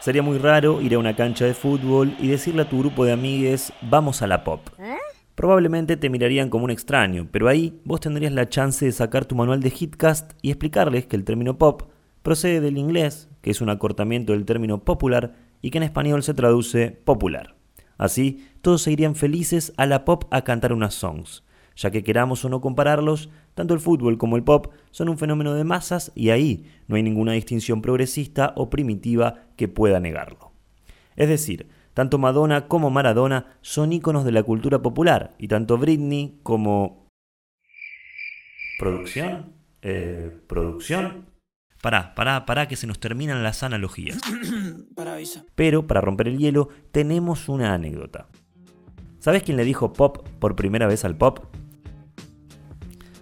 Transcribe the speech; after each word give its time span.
Sería 0.00 0.22
muy 0.22 0.38
raro 0.38 0.80
ir 0.80 0.94
a 0.94 0.98
una 0.98 1.14
cancha 1.14 1.44
de 1.44 1.52
fútbol 1.52 2.16
y 2.18 2.28
decirle 2.28 2.62
a 2.62 2.68
tu 2.68 2.78
grupo 2.78 3.04
de 3.04 3.12
amigues, 3.12 3.70
vamos 3.82 4.22
a 4.22 4.26
la 4.26 4.44
pop. 4.44 4.62
Probablemente 5.34 5.98
te 5.98 6.08
mirarían 6.08 6.48
como 6.48 6.64
un 6.64 6.70
extraño, 6.70 7.28
pero 7.30 7.48
ahí 7.48 7.78
vos 7.84 8.00
tendrías 8.00 8.32
la 8.32 8.48
chance 8.48 8.86
de 8.86 8.92
sacar 8.92 9.26
tu 9.26 9.34
manual 9.34 9.60
de 9.60 9.72
Hitcast 9.78 10.32
y 10.40 10.48
explicarles 10.48 11.04
que 11.04 11.16
el 11.16 11.24
término 11.24 11.58
pop 11.58 11.82
procede 12.22 12.62
del 12.62 12.78
inglés, 12.78 13.28
que 13.42 13.50
es 13.50 13.60
un 13.60 13.68
acortamiento 13.68 14.32
del 14.32 14.46
término 14.46 14.84
popular 14.84 15.34
y 15.60 15.70
que 15.70 15.76
en 15.76 15.84
español 15.84 16.22
se 16.22 16.32
traduce 16.32 16.90
popular. 16.90 17.56
Así, 17.98 18.48
todos 18.62 18.80
se 18.80 18.92
irían 18.92 19.14
felices 19.14 19.74
a 19.76 19.84
la 19.84 20.06
pop 20.06 20.24
a 20.30 20.44
cantar 20.44 20.72
unas 20.72 20.94
songs. 20.94 21.44
Ya 21.80 21.90
que 21.90 22.04
queramos 22.04 22.44
o 22.44 22.50
no 22.50 22.60
compararlos, 22.60 23.30
tanto 23.54 23.72
el 23.72 23.80
fútbol 23.80 24.18
como 24.18 24.36
el 24.36 24.44
pop 24.44 24.70
son 24.90 25.08
un 25.08 25.16
fenómeno 25.16 25.54
de 25.54 25.64
masas 25.64 26.12
y 26.14 26.28
ahí 26.28 26.66
no 26.88 26.96
hay 26.96 27.02
ninguna 27.02 27.32
distinción 27.32 27.80
progresista 27.80 28.52
o 28.54 28.68
primitiva 28.68 29.46
que 29.56 29.66
pueda 29.66 29.98
negarlo. 29.98 30.52
Es 31.16 31.30
decir, 31.30 31.70
tanto 31.94 32.18
Madonna 32.18 32.68
como 32.68 32.90
Maradona 32.90 33.56
son 33.62 33.94
íconos 33.94 34.26
de 34.26 34.32
la 34.32 34.42
cultura 34.42 34.82
popular 34.82 35.32
y 35.38 35.48
tanto 35.48 35.78
Britney 35.78 36.38
como... 36.42 37.06
¿Producción? 38.78 39.54
Eh, 39.80 40.38
¿Producción? 40.48 41.30
Pará, 41.80 42.14
pará, 42.14 42.44
pará, 42.44 42.68
que 42.68 42.76
se 42.76 42.86
nos 42.86 43.00
terminan 43.00 43.42
las 43.42 43.62
analogías. 43.62 44.20
Pero, 45.54 45.86
para 45.86 46.02
romper 46.02 46.28
el 46.28 46.36
hielo, 46.36 46.68
tenemos 46.92 47.48
una 47.48 47.72
anécdota. 47.72 48.28
¿Sabes 49.18 49.42
quién 49.42 49.56
le 49.56 49.64
dijo 49.64 49.94
pop 49.94 50.28
por 50.38 50.56
primera 50.56 50.86
vez 50.86 51.06
al 51.06 51.16
pop? 51.16 51.46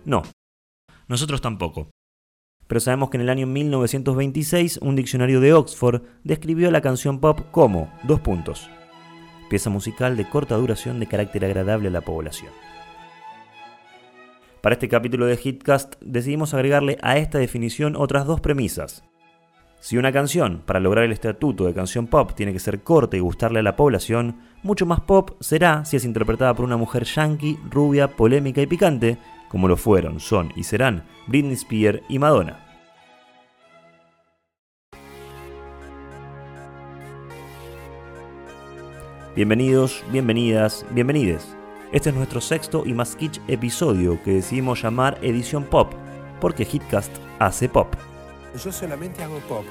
No, 0.04 0.22
nosotros 1.08 1.40
tampoco. 1.40 1.90
Pero 2.66 2.80
sabemos 2.80 3.08
que 3.08 3.16
en 3.16 3.22
el 3.22 3.30
año 3.30 3.46
1926 3.46 4.78
un 4.82 4.94
diccionario 4.94 5.40
de 5.40 5.54
Oxford 5.54 6.02
describió 6.22 6.70
la 6.70 6.82
canción 6.82 7.18
pop 7.18 7.40
como, 7.50 7.90
dos 8.04 8.20
puntos, 8.20 8.70
pieza 9.48 9.70
musical 9.70 10.16
de 10.16 10.28
corta 10.28 10.56
duración 10.56 11.00
de 11.00 11.06
carácter 11.06 11.44
agradable 11.46 11.88
a 11.88 11.92
la 11.92 12.02
población. 12.02 12.52
Para 14.60 14.74
este 14.74 14.88
capítulo 14.88 15.26
de 15.26 15.38
Hitcast 15.42 15.94
decidimos 16.00 16.52
agregarle 16.52 16.98
a 17.00 17.16
esta 17.16 17.38
definición 17.38 17.96
otras 17.96 18.26
dos 18.26 18.40
premisas. 18.40 19.04
Si 19.80 19.96
una 19.96 20.12
canción, 20.12 20.62
para 20.66 20.80
lograr 20.80 21.04
el 21.04 21.12
estatuto 21.12 21.64
de 21.64 21.72
canción 21.72 22.08
pop, 22.08 22.32
tiene 22.34 22.52
que 22.52 22.58
ser 22.58 22.82
corta 22.82 23.16
y 23.16 23.20
gustarle 23.20 23.60
a 23.60 23.62
la 23.62 23.76
población, 23.76 24.40
mucho 24.64 24.84
más 24.84 25.00
pop 25.00 25.40
será 25.40 25.84
si 25.84 25.96
es 25.96 26.04
interpretada 26.04 26.52
por 26.54 26.64
una 26.64 26.76
mujer 26.76 27.04
yankee, 27.04 27.58
rubia, 27.70 28.08
polémica 28.08 28.60
y 28.60 28.66
picante, 28.66 29.18
como 29.48 29.68
lo 29.68 29.76
fueron, 29.76 30.20
son 30.20 30.52
y 30.56 30.64
serán 30.64 31.04
Britney 31.26 31.54
Spears 31.54 32.00
y 32.08 32.18
Madonna. 32.18 32.64
Bienvenidos, 39.34 40.02
bienvenidas, 40.10 40.84
bienvenides. 40.90 41.54
Este 41.92 42.10
es 42.10 42.14
nuestro 42.16 42.40
sexto 42.40 42.82
y 42.84 42.92
más 42.92 43.14
kitsch 43.14 43.40
episodio 43.46 44.20
que 44.22 44.32
decidimos 44.32 44.82
llamar 44.82 45.18
Edición 45.22 45.64
Pop, 45.64 45.92
porque 46.40 46.64
Hitcast 46.64 47.16
hace 47.38 47.68
pop. 47.68 47.94
Yo 48.62 48.72
solamente 48.72 49.22
hago 49.22 49.38
pop. 49.48 49.64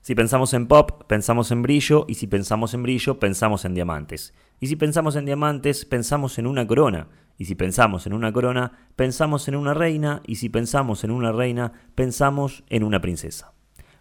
Si 0.00 0.14
pensamos 0.14 0.54
en 0.54 0.66
pop, 0.66 1.04
pensamos 1.06 1.50
en 1.50 1.60
brillo, 1.60 2.06
y 2.08 2.14
si 2.14 2.26
pensamos 2.26 2.72
en 2.72 2.82
brillo, 2.82 3.20
pensamos 3.20 3.66
en 3.66 3.74
diamantes. 3.74 4.32
Y 4.60 4.66
si 4.66 4.76
pensamos 4.76 5.16
en 5.16 5.24
diamantes, 5.24 5.84
pensamos 5.84 6.38
en 6.38 6.46
una 6.46 6.66
corona. 6.66 7.08
Y 7.36 7.44
si 7.44 7.54
pensamos 7.54 8.06
en 8.06 8.12
una 8.12 8.32
corona, 8.32 8.72
pensamos 8.96 9.46
en 9.46 9.54
una 9.54 9.72
reina, 9.72 10.22
y 10.26 10.36
si 10.36 10.48
pensamos 10.48 11.04
en 11.04 11.12
una 11.12 11.30
reina, 11.30 11.72
pensamos 11.94 12.64
en 12.68 12.82
una 12.82 13.00
princesa. 13.00 13.52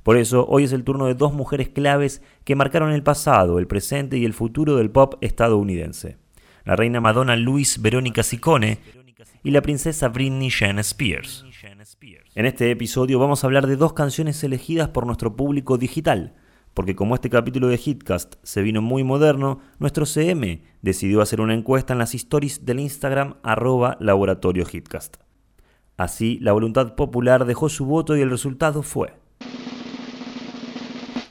Por 0.02 0.18
eso, 0.18 0.48
hoy 0.48 0.64
es 0.64 0.72
el 0.72 0.84
turno 0.84 1.06
de 1.06 1.14
dos 1.14 1.34
mujeres 1.34 1.70
claves 1.70 2.24
que 2.46 2.56
marcaron 2.56 2.92
el 2.92 3.04
pasado, 3.04 3.60
el 3.60 3.68
presente 3.68 4.18
y 4.18 4.26
el 4.26 4.34
futuro 4.34 4.78
del 4.78 4.90
pop 4.90 5.16
estadounidense. 5.22 6.18
La 6.66 6.76
reina 6.76 7.00
Madonna 7.00 7.36
Luis 7.36 7.82
Verónica 7.82 8.24
Ciccone 8.24 8.80
y 9.44 9.52
la 9.52 9.62
princesa 9.62 10.08
Britney 10.10 10.50
Jean 10.50 10.80
Spears. 10.80 11.46
En 12.36 12.46
este 12.46 12.72
episodio 12.72 13.20
vamos 13.20 13.44
a 13.44 13.48
hablar 13.48 13.68
de 13.68 13.76
dos 13.76 13.94
canciones 13.94 14.44
elegidas 14.44 14.90
por 14.90 15.06
nuestro 15.06 15.36
público 15.36 15.78
digital, 15.78 16.34
porque 16.78 16.96
como 16.96 17.16
este 17.16 17.32
capítulo 17.32 17.70
de 17.70 17.80
Hitcast 17.84 18.36
se 18.44 18.62
vino 18.62 18.84
muy 18.84 19.04
moderno, 19.04 19.62
nuestro 19.80 20.06
CM 20.06 20.62
decidió 20.84 21.24
hacer 21.24 21.42
una 21.42 21.56
encuesta 21.56 21.94
en 21.94 21.98
las 21.98 22.14
stories 22.14 22.68
del 22.68 22.80
Instagram 22.80 23.38
arroba 23.42 23.98
laboratorio 24.00 24.64
Hitcast. 24.72 25.18
Así, 25.98 26.38
la 26.40 26.52
voluntad 26.52 26.94
popular 26.94 27.46
dejó 27.46 27.70
su 27.70 27.88
voto 27.88 28.16
y 28.16 28.22
el 28.22 28.30
resultado 28.30 28.84
fue 28.84 29.16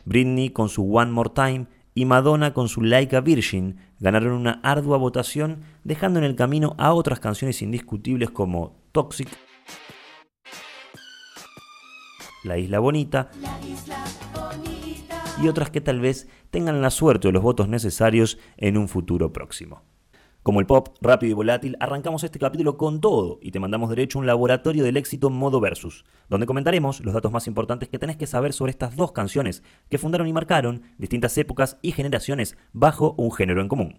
Britney 0.05 0.51
con 0.51 0.69
su 0.69 0.93
One 0.93 1.13
More 1.13 1.31
Time 1.33 1.69
y 1.95 2.07
Madonna 2.07 2.53
con 2.53 2.69
su 2.69 2.83
Like 2.83 3.15
a 3.15 3.21
Virgin 3.21 3.77
ganaron 4.01 4.33
una 4.33 4.59
ardua 4.65 4.99
votación, 4.99 5.61
dejando 5.85 6.19
en 6.19 6.25
el 6.25 6.35
camino 6.35 6.75
a 6.77 6.93
otras 6.93 7.21
canciones 7.21 7.63
indiscutibles 7.63 8.31
como 8.31 8.81
Toxic, 8.91 9.29
La 12.43 12.59
Isla 12.59 12.81
Bonita, 12.81 13.31
y 15.43 15.49
otras 15.49 15.71
que 15.71 15.81
tal 15.81 16.01
vez 16.01 16.29
tengan 16.51 16.81
la 16.81 16.91
suerte 16.91 17.29
o 17.29 17.33
los 17.33 17.43
votos 17.43 17.69
necesarios 17.69 18.39
en 18.57 18.77
un 18.77 18.89
futuro 18.89 19.33
próximo. 19.33 19.83
Como 20.43 20.61
el 20.61 20.67
pop 20.67 20.97
rápido 21.01 21.33
y 21.33 21.35
volátil, 21.35 21.77
arrancamos 21.81 22.23
este 22.23 22.39
capítulo 22.39 22.77
con 22.77 23.01
todo 23.01 23.41
y 23.43 23.51
te 23.51 23.59
mandamos 23.59 23.91
derecho 23.91 24.19
a 24.19 24.21
un 24.21 24.27
laboratorio 24.27 24.85
del 24.85 24.97
éxito 24.97 25.29
modo 25.29 25.59
versus, 25.61 26.05
donde 26.29 26.47
comentaremos 26.47 27.01
los 27.01 27.15
datos 27.15 27.33
más 27.33 27.49
importantes 27.49 27.89
que 27.89 27.99
tenés 27.99 28.17
que 28.17 28.29
saber 28.29 28.53
sobre 28.53 28.71
estas 28.71 28.95
dos 28.95 29.11
canciones 29.11 29.65
que 29.91 29.99
fundaron 29.99 30.29
y 30.29 30.33
marcaron 30.33 30.83
distintas 30.99 31.37
épocas 31.37 31.79
y 31.83 31.91
generaciones 31.91 32.57
bajo 32.73 33.15
un 33.19 33.33
género 33.33 33.61
en 33.61 33.69
común. 33.69 33.99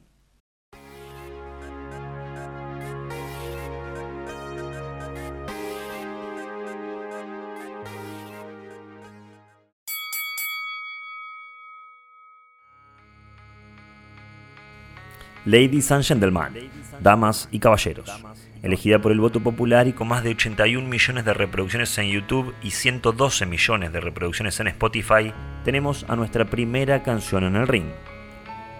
Ladies 15.47 15.94
and 15.94 16.03
Gentlemen, 16.03 16.69
Damas 17.00 17.47
y 17.53 17.59
Caballeros, 17.59 18.12
elegida 18.63 19.00
por 19.00 19.13
el 19.13 19.22
voto 19.22 19.40
popular 19.40 19.88
y 19.88 19.94
con 19.94 20.09
más 20.09 20.22
de 20.22 20.31
81 20.31 20.85
millones 20.85 21.24
de 21.24 21.34
reproducciones 21.34 21.97
en 22.00 22.09
YouTube 22.09 22.53
y 22.62 22.72
112 22.72 23.46
millones 23.46 23.94
de 23.94 24.02
reproducciones 24.02 24.59
en 24.59 24.68
Spotify, 24.68 25.31
tenemos 25.63 26.06
a 26.09 26.18
nuestra 26.18 26.44
primera 26.44 27.02
canción 27.02 27.46
en 27.46 27.56
el 27.56 27.66
ring. 27.66 27.88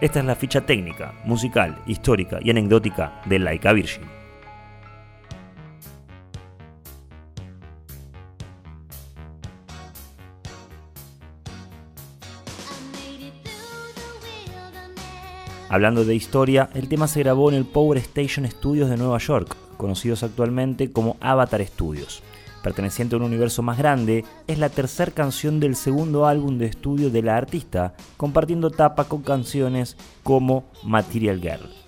Esta 0.02 0.20
es 0.20 0.26
la 0.26 0.36
ficha 0.36 0.66
técnica, 0.66 1.14
musical, 1.24 1.82
histórica 1.88 2.40
y 2.42 2.50
anecdótica 2.50 3.22
de 3.24 3.40
Laika 3.40 3.72
Virgin. 3.72 4.17
Hablando 15.70 16.06
de 16.06 16.16
historia, 16.16 16.70
el 16.76 16.88
tema 16.88 17.10
se 17.10 17.20
grabó 17.20 17.50
en 17.50 17.56
el 17.56 17.66
Power 17.66 17.98
Station 17.98 18.50
Studios 18.50 18.90
de 18.90 18.96
Nueva 18.96 19.18
York, 19.18 19.58
conocidos 19.76 20.24
actualmente 20.24 20.94
como 20.94 21.18
Avatar 21.20 21.66
Studios. 21.66 22.24
Perteneciente 22.64 23.16
a 23.16 23.18
un 23.18 23.26
universo 23.26 23.62
más 23.64 23.78
grande, 23.78 24.24
es 24.48 24.60
la 24.60 24.70
tercera 24.70 25.12
canción 25.12 25.60
del 25.60 25.76
segundo 25.76 26.26
álbum 26.26 26.58
de 26.58 26.68
estudio 26.68 27.10
de 27.10 27.22
la 27.22 27.36
artista, 27.36 27.96
compartiendo 28.16 28.72
tapa 28.72 29.04
con 29.04 29.24
canciones 29.24 29.98
como 30.24 30.64
Material 30.84 31.42
Girl. 31.42 31.87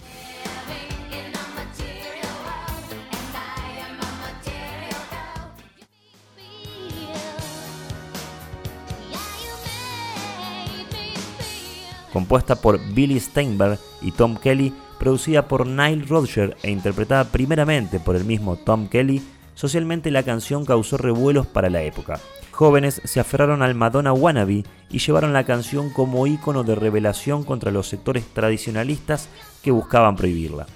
Compuesta 12.19 12.57
por 12.57 12.81
Billy 12.93 13.17
Steinberg 13.17 13.79
y 14.01 14.11
Tom 14.11 14.35
Kelly, 14.35 14.73
producida 14.99 15.47
por 15.47 15.65
Nile 15.65 16.03
Rodgers 16.05 16.53
e 16.63 16.69
interpretada 16.69 17.23
primeramente 17.23 17.97
por 17.97 18.17
el 18.17 18.25
mismo 18.25 18.57
Tom 18.57 18.89
Kelly, 18.89 19.21
socialmente 19.55 20.11
la 20.11 20.23
canción 20.23 20.65
causó 20.65 20.97
revuelos 20.97 21.47
para 21.47 21.69
la 21.69 21.81
época. 21.81 22.19
Jóvenes 22.51 23.01
se 23.05 23.21
aferraron 23.21 23.61
al 23.61 23.73
Madonna 23.73 24.11
wannabe 24.11 24.65
y 24.89 24.99
llevaron 24.99 25.31
la 25.31 25.45
canción 25.45 25.91
como 25.91 26.27
ícono 26.27 26.65
de 26.65 26.75
revelación 26.75 27.45
contra 27.45 27.71
los 27.71 27.87
sectores 27.87 28.25
tradicionalistas 28.33 29.29
que 29.63 29.71
buscaban 29.71 30.17
prohibirla. 30.17 30.67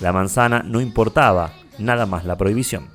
La 0.00 0.12
manzana 0.12 0.62
no 0.62 0.82
importaba, 0.82 1.54
nada 1.78 2.04
más 2.04 2.26
la 2.26 2.36
prohibición. 2.36 2.90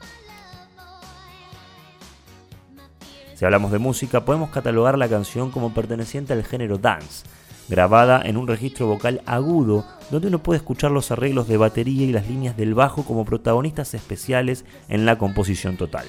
Si 3.34 3.46
hablamos 3.46 3.72
de 3.72 3.80
música, 3.80 4.26
podemos 4.26 4.52
catalogar 4.52 4.96
la 4.96 5.10
canción 5.10 5.50
como 5.50 5.74
perteneciente 5.74 6.34
al 6.34 6.44
género 6.44 6.78
dance, 6.78 7.26
grabada 7.68 8.22
en 8.24 8.38
un 8.38 8.48
registro 8.48 8.88
vocal 8.88 9.22
agudo 9.26 9.86
donde 10.12 10.28
uno 10.28 10.40
puede 10.40 10.58
escuchar 10.58 10.92
los 10.92 11.12
arreglos 11.12 11.48
de 11.48 11.58
batería 11.58 12.06
y 12.06 12.12
las 12.12 12.28
líneas 12.28 12.58
del 12.58 12.74
bajo 12.74 13.04
como 13.04 13.26
protagonistas 13.26 13.94
especiales 13.94 14.66
en 14.88 15.06
la 15.06 15.18
composición 15.18 15.78
total. 15.78 16.06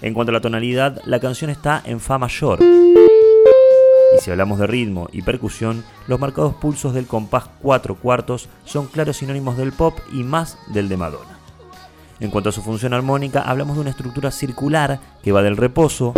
En 0.00 0.14
cuanto 0.14 0.30
a 0.30 0.34
la 0.34 0.40
tonalidad, 0.40 1.00
la 1.06 1.20
canción 1.20 1.50
está 1.50 1.82
en 1.84 1.98
Fa 2.00 2.18
mayor. 2.18 2.60
Y 2.62 4.20
si 4.20 4.30
hablamos 4.30 4.58
de 4.58 4.66
ritmo 4.66 5.08
y 5.12 5.22
percusión, 5.22 5.84
los 6.06 6.20
marcados 6.20 6.54
pulsos 6.54 6.94
del 6.94 7.06
compás 7.06 7.50
4 7.62 7.96
cuartos 7.96 8.48
son 8.64 8.86
claros 8.86 9.18
sinónimos 9.18 9.56
del 9.56 9.72
pop 9.72 9.98
y 10.12 10.22
más 10.22 10.56
del 10.68 10.88
de 10.88 10.96
Madonna. 10.96 11.38
En 12.20 12.30
cuanto 12.30 12.48
a 12.48 12.52
su 12.52 12.62
función 12.62 12.94
armónica, 12.94 13.42
hablamos 13.42 13.76
de 13.76 13.82
una 13.82 13.90
estructura 13.90 14.30
circular 14.30 14.98
que 15.22 15.30
va 15.30 15.42
del 15.42 15.56
reposo, 15.56 16.14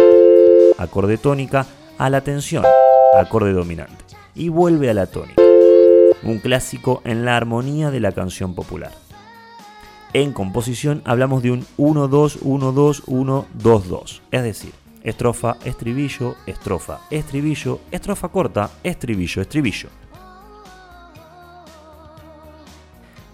acorde 0.79 1.19
tónica, 1.19 1.67
a 1.99 2.09
la 2.09 2.23
tensión, 2.23 2.65
acorde 3.19 3.53
dominante, 3.53 4.05
y 4.35 4.49
vuelve 4.49 4.91
a 4.91 4.95
la 4.95 5.07
tónica. 5.07 5.43
Un 6.23 6.39
clásico 6.39 7.01
en 7.05 7.25
la 7.25 7.37
armonía 7.37 7.91
de 7.91 7.99
la 8.01 8.13
canción 8.13 8.55
popular. 8.55 8.93
En 10.13 10.33
composición 10.33 11.03
hablamos 11.05 11.43
de 11.43 11.53
un 11.53 11.67
1-2-1-2-1-2-2, 11.79 14.21
es 14.31 14.43
decir, 14.43 14.73
estrofa, 15.03 15.57
estribillo, 15.65 16.37
estrofa, 16.47 17.01
estribillo, 17.11 17.81
estrofa 17.91 18.29
corta, 18.29 18.71
estribillo, 18.83 19.43
estribillo. 19.43 19.89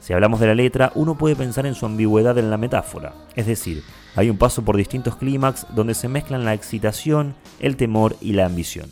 Si 0.00 0.12
hablamos 0.12 0.38
de 0.38 0.46
la 0.46 0.54
letra, 0.54 0.92
uno 0.94 1.16
puede 1.16 1.34
pensar 1.34 1.66
en 1.66 1.74
su 1.74 1.84
ambigüedad 1.84 2.38
en 2.38 2.50
la 2.50 2.58
metáfora, 2.58 3.14
es 3.34 3.46
decir, 3.46 3.82
hay 4.14 4.30
un 4.30 4.38
paso 4.38 4.62
por 4.62 4.76
distintos 4.76 5.16
clímax 5.16 5.66
donde 5.74 5.94
se 5.94 6.06
mezclan 6.08 6.44
la 6.44 6.54
excitación, 6.54 7.34
el 7.58 7.76
temor 7.76 8.16
y 8.20 8.32
la 8.32 8.46
ambición. 8.46 8.88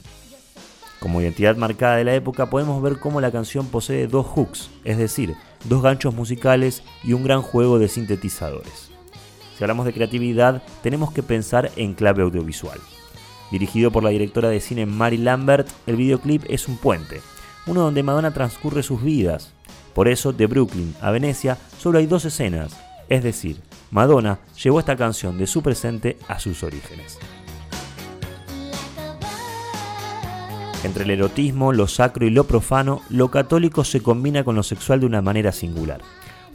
Como 1.05 1.21
identidad 1.21 1.59
marcada 1.59 1.97
de 1.97 2.05
la 2.05 2.15
época 2.15 2.49
podemos 2.49 2.81
ver 2.81 2.99
cómo 2.99 3.21
la 3.21 3.31
canción 3.31 3.67
posee 3.67 4.07
dos 4.07 4.25
hooks, 4.25 4.71
es 4.85 4.97
decir, 4.97 5.35
dos 5.65 5.83
ganchos 5.83 6.15
musicales 6.15 6.83
y 7.03 7.13
un 7.13 7.23
gran 7.23 7.43
juego 7.43 7.79
de 7.79 7.89
sintetizadores. 7.89 8.91
Si 9.55 9.63
hablamos 9.63 9.85
de 9.85 9.93
creatividad, 9.93 10.63
tenemos 10.83 11.13
que 11.13 11.23
pensar 11.23 11.71
en 11.77 11.93
clave 11.93 12.23
audiovisual. 12.23 12.79
Dirigido 13.51 13.91
por 13.91 14.03
la 14.03 14.09
directora 14.09 14.49
de 14.49 14.61
cine 14.61 14.87
Mary 14.87 15.19
Lambert, 15.19 15.69
el 15.87 15.97
videoclip 15.97 16.43
es 16.49 16.69
un 16.69 16.79
puente, 16.79 17.21
uno 17.67 17.83
donde 17.83 18.03
Madonna 18.03 18.33
transcurre 18.33 18.83
sus 18.83 19.03
vidas. 19.03 19.53
Por 19.93 20.09
eso, 20.09 20.33
de 20.33 20.47
Brooklyn 20.47 20.95
a 21.03 21.11
Venecia 21.11 21.59
solo 21.79 21.99
hay 21.99 22.07
dos 22.07 22.25
escenas, 22.25 22.75
es 23.11 23.23
decir, 23.23 23.61
Madonna 23.91 24.39
llevó 24.57 24.81
esta 24.81 24.97
canción 24.97 25.37
de 25.37 25.49
su 25.49 25.61
presente 25.61 26.17
a 26.29 26.41
sus 26.41 26.63
orígenes. 26.63 27.19
Entre 30.85 31.05
el 31.05 31.11
erotismo, 31.11 31.73
lo 31.73 31.89
sacro 31.89 32.27
y 32.27 32.31
lo 32.31 32.45
profano, 32.45 33.01
lo 33.09 33.31
católico 33.31 33.85
se 33.85 34.03
combina 34.03 34.45
con 34.45 34.55
lo 34.55 34.63
sexual 34.63 35.01
de 35.01 35.07
una 35.07 35.23
manera 35.23 35.51
singular. 35.51 36.03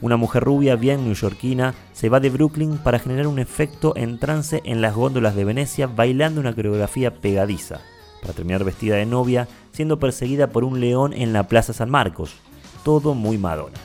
Una 0.00 0.16
mujer 0.16 0.44
rubia 0.44 0.76
bien 0.76 1.04
neoyorquina 1.04 1.74
se 1.92 2.08
va 2.08 2.20
de 2.20 2.30
Brooklyn 2.30 2.78
para 2.78 3.00
generar 3.00 3.26
un 3.26 3.40
efecto 3.40 3.92
en 3.96 4.20
trance 4.20 4.62
en 4.64 4.80
las 4.80 4.94
góndolas 4.94 5.34
de 5.34 5.44
Venecia 5.44 5.88
bailando 5.88 6.40
una 6.40 6.54
coreografía 6.54 7.12
pegadiza, 7.20 7.80
para 8.22 8.32
terminar 8.32 8.62
vestida 8.62 8.94
de 8.94 9.04
novia 9.04 9.48
siendo 9.72 9.98
perseguida 9.98 10.46
por 10.46 10.62
un 10.62 10.78
león 10.78 11.12
en 11.12 11.32
la 11.32 11.48
Plaza 11.48 11.72
San 11.72 11.90
Marcos. 11.90 12.36
Todo 12.84 13.14
muy 13.14 13.36
Madonna. 13.36 13.78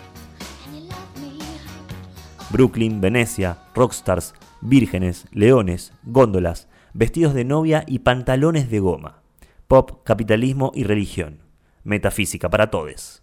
Brooklyn, 2.51 3.01
Venecia, 3.01 3.57
rockstars, 3.73 4.35
vírgenes, 4.61 5.25
leones, 5.31 5.91
góndolas, 6.03 6.67
vestidos 6.93 7.33
de 7.33 7.45
novia 7.45 7.83
y 7.87 7.99
pantalones 7.99 8.69
de 8.69 8.79
goma 8.79 9.24
pop, 9.67 10.03
capitalismo 10.03 10.71
y 10.75 10.83
religión. 10.83 11.39
Metafísica 11.83 12.49
para 12.49 12.69
todos. 12.69 13.21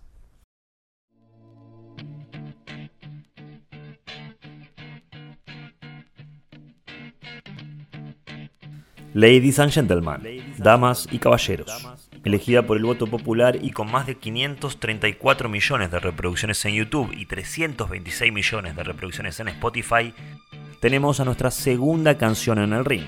Ladies 9.15 9.59
and 9.59 9.71
gentlemen, 9.71 10.55
damas 10.57 11.07
y 11.13 11.19
caballeros, 11.19 11.87
elegida 12.25 12.63
por 12.63 12.79
el 12.79 12.85
voto 12.85 13.07
popular 13.07 13.59
y 13.61 13.71
con 13.71 13.91
más 13.91 14.07
de 14.07 14.15
534 14.15 15.51
millones 15.51 15.91
de 15.91 16.01
reproducciones 16.01 16.65
en 16.65 16.77
YouTube 16.77 17.13
y 17.13 17.27
326 17.27 18.33
millones 18.33 18.75
de 18.75 18.83
reproducciones 18.83 19.39
en 19.39 19.49
Spotify, 19.49 20.15
tenemos 20.81 21.21
a 21.21 21.27
nuestra 21.27 21.51
segunda 21.51 22.17
canción 22.17 22.59
en 22.59 22.73
el 22.73 22.87
ring, 22.87 23.05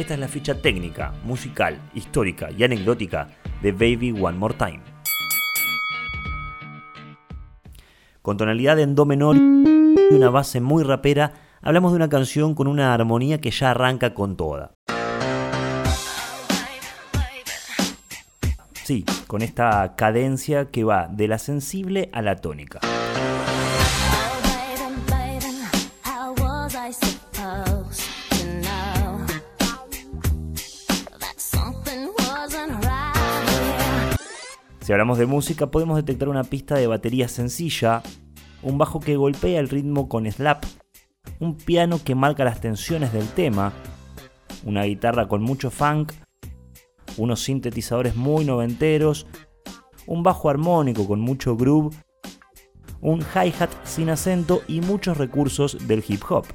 esta 0.00 0.14
es 0.14 0.20
la 0.20 0.28
ficha 0.28 0.54
técnica, 0.54 1.12
musical, 1.24 1.78
histórica 1.94 2.48
y 2.56 2.64
anecdótica 2.64 3.28
de 3.60 3.72
Baby 3.72 4.12
One 4.12 4.38
More 4.38 4.54
Time. 4.54 4.80
Con 8.22 8.36
tonalidad 8.36 8.78
en 8.78 8.94
do 8.94 9.04
menor 9.04 9.36
y 9.36 10.14
una 10.14 10.30
base 10.30 10.60
muy 10.60 10.84
rapera, 10.84 11.32
hablamos 11.60 11.92
de 11.92 11.96
una 11.96 12.08
canción 12.08 12.54
con 12.54 12.66
una 12.66 12.94
armonía 12.94 13.40
que 13.40 13.50
ya 13.50 13.72
arranca 13.72 14.14
con 14.14 14.36
toda. 14.36 14.72
Sí, 18.84 19.04
con 19.26 19.42
esta 19.42 19.94
cadencia 19.96 20.70
que 20.70 20.82
va 20.82 21.08
de 21.08 21.28
la 21.28 21.38
sensible 21.38 22.08
a 22.12 22.22
la 22.22 22.36
tónica. 22.36 22.80
Si 34.90 34.92
hablamos 34.92 35.18
de 35.18 35.26
música, 35.26 35.70
podemos 35.70 35.94
detectar 35.98 36.28
una 36.28 36.42
pista 36.42 36.74
de 36.74 36.88
batería 36.88 37.28
sencilla, 37.28 38.02
un 38.60 38.76
bajo 38.76 38.98
que 38.98 39.14
golpea 39.14 39.60
el 39.60 39.68
ritmo 39.68 40.08
con 40.08 40.28
slap, 40.28 40.64
un 41.38 41.56
piano 41.56 42.00
que 42.04 42.16
marca 42.16 42.42
las 42.42 42.60
tensiones 42.60 43.12
del 43.12 43.28
tema, 43.28 43.72
una 44.64 44.82
guitarra 44.82 45.28
con 45.28 45.44
mucho 45.44 45.70
funk, 45.70 46.12
unos 47.18 47.40
sintetizadores 47.40 48.16
muy 48.16 48.44
noventeros, 48.44 49.28
un 50.08 50.24
bajo 50.24 50.50
armónico 50.50 51.06
con 51.06 51.20
mucho 51.20 51.56
groove, 51.56 51.94
un 53.00 53.20
hi-hat 53.20 53.70
sin 53.84 54.10
acento 54.10 54.62
y 54.66 54.80
muchos 54.80 55.18
recursos 55.18 55.86
del 55.86 56.02
hip 56.08 56.24
hop. 56.28 56.46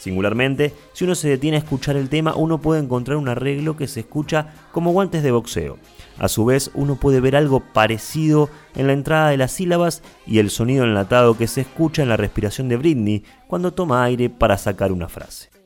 Singularmente, 0.00 0.72
si 0.94 1.04
uno 1.04 1.14
se 1.14 1.28
detiene 1.28 1.58
a 1.58 1.60
escuchar 1.60 1.94
el 1.94 2.08
tema, 2.08 2.34
uno 2.34 2.58
puede 2.58 2.80
encontrar 2.80 3.18
un 3.18 3.28
arreglo 3.28 3.76
que 3.76 3.86
se 3.86 4.00
escucha 4.00 4.54
como 4.72 4.92
guantes 4.92 5.22
de 5.22 5.30
boxeo. 5.30 5.76
A 6.18 6.28
su 6.28 6.46
vez, 6.46 6.70
uno 6.72 6.96
puede 6.96 7.20
ver 7.20 7.36
algo 7.36 7.60
parecido 7.60 8.48
en 8.74 8.86
la 8.86 8.94
entrada 8.94 9.28
de 9.28 9.36
las 9.36 9.52
sílabas 9.52 10.02
y 10.26 10.38
el 10.38 10.48
sonido 10.48 10.84
enlatado 10.84 11.36
que 11.36 11.46
se 11.46 11.60
escucha 11.60 12.02
en 12.02 12.08
la 12.08 12.16
respiración 12.16 12.70
de 12.70 12.78
Britney 12.78 13.24
cuando 13.46 13.74
toma 13.74 14.02
aire 14.02 14.30
para 14.30 14.56
sacar 14.56 14.90
una 14.90 15.08
frase. 15.08 15.59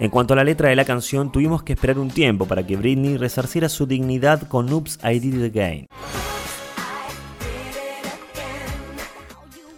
En 0.00 0.10
cuanto 0.10 0.32
a 0.32 0.36
la 0.36 0.44
letra 0.44 0.68
de 0.68 0.76
la 0.76 0.84
canción, 0.84 1.32
tuvimos 1.32 1.64
que 1.64 1.72
esperar 1.72 1.98
un 1.98 2.08
tiempo 2.08 2.46
para 2.46 2.64
que 2.64 2.76
Britney 2.76 3.16
resarciera 3.16 3.68
su 3.68 3.84
dignidad 3.84 4.46
con 4.46 4.72
Oops, 4.72 5.00
I 5.02 5.18
Did 5.18 5.44
It 5.44 5.56
Again. 5.56 5.86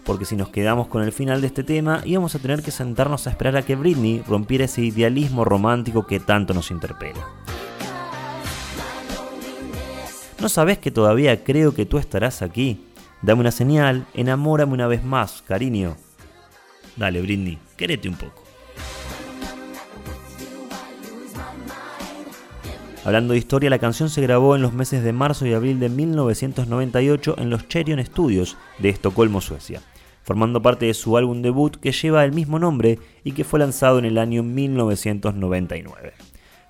Porque 0.05 0.27
si 0.27 0.37
nos 0.37 0.51
quedamos 0.51 0.89
con 0.89 1.03
el 1.03 1.13
final 1.13 1.41
de 1.41 1.47
este 1.47 1.65
tema, 1.65 2.03
íbamos 2.05 2.35
a 2.35 2.39
tener 2.39 2.63
que 2.63 2.71
sentarnos 2.71 3.27
a 3.27 3.31
esperar 3.31 3.57
a 3.57 3.63
que 3.63 3.77
Britney 3.77 4.23
rompiera 4.29 4.67
ese 4.67 4.83
idealismo 4.83 5.45
romántico 5.45 6.07
que 6.07 6.21
tanto 6.21 6.53
nos 6.53 6.71
interpela. 6.71 7.27
¿No 10.39 10.51
sabes 10.51 10.79
que 10.79 10.91
todavía 10.91 11.45
creo 11.45 11.75
que 11.75 11.87
tú 11.87 11.97
estarás 11.97 12.43
aquí? 12.43 12.85
Dame 13.23 13.41
una 13.41 13.53
señal, 13.53 14.07
enamórame 14.13 14.75
una 14.75 14.87
vez 14.87 15.03
más, 15.03 15.43
cariño. 15.43 15.97
Dale, 16.97 17.23
Britney, 17.23 17.59
quérete 17.77 18.09
un 18.09 18.17
poco. 18.17 18.50
Hablando 23.11 23.33
de 23.33 23.41
historia, 23.41 23.71
la 23.71 23.81
canción 23.81 24.09
se 24.09 24.23
grabó 24.23 24.55
en 24.55 24.63
los 24.63 24.73
meses 24.73 25.03
de 25.03 25.13
marzo 25.13 25.45
y 25.45 25.53
abril 25.53 25.81
de 25.81 25.89
1998 25.89 27.35
en 27.39 27.51
los 27.51 27.67
Cherion 27.67 27.99
Studios 28.07 28.57
de 28.79 28.89
Estocolmo, 28.89 29.41
Suecia, 29.41 29.83
formando 30.23 30.63
parte 30.63 30.87
de 30.87 30.95
su 30.95 31.17
álbum 31.17 31.43
debut 31.43 31.75
que 31.75 31.91
lleva 31.91 32.25
el 32.25 32.31
mismo 32.31 32.61
nombre 32.61 33.01
y 33.25 33.33
que 33.33 33.43
fue 33.43 33.59
lanzado 33.59 33.99
en 33.99 34.05
el 34.05 34.17
año 34.17 34.45
1999. 34.45 36.13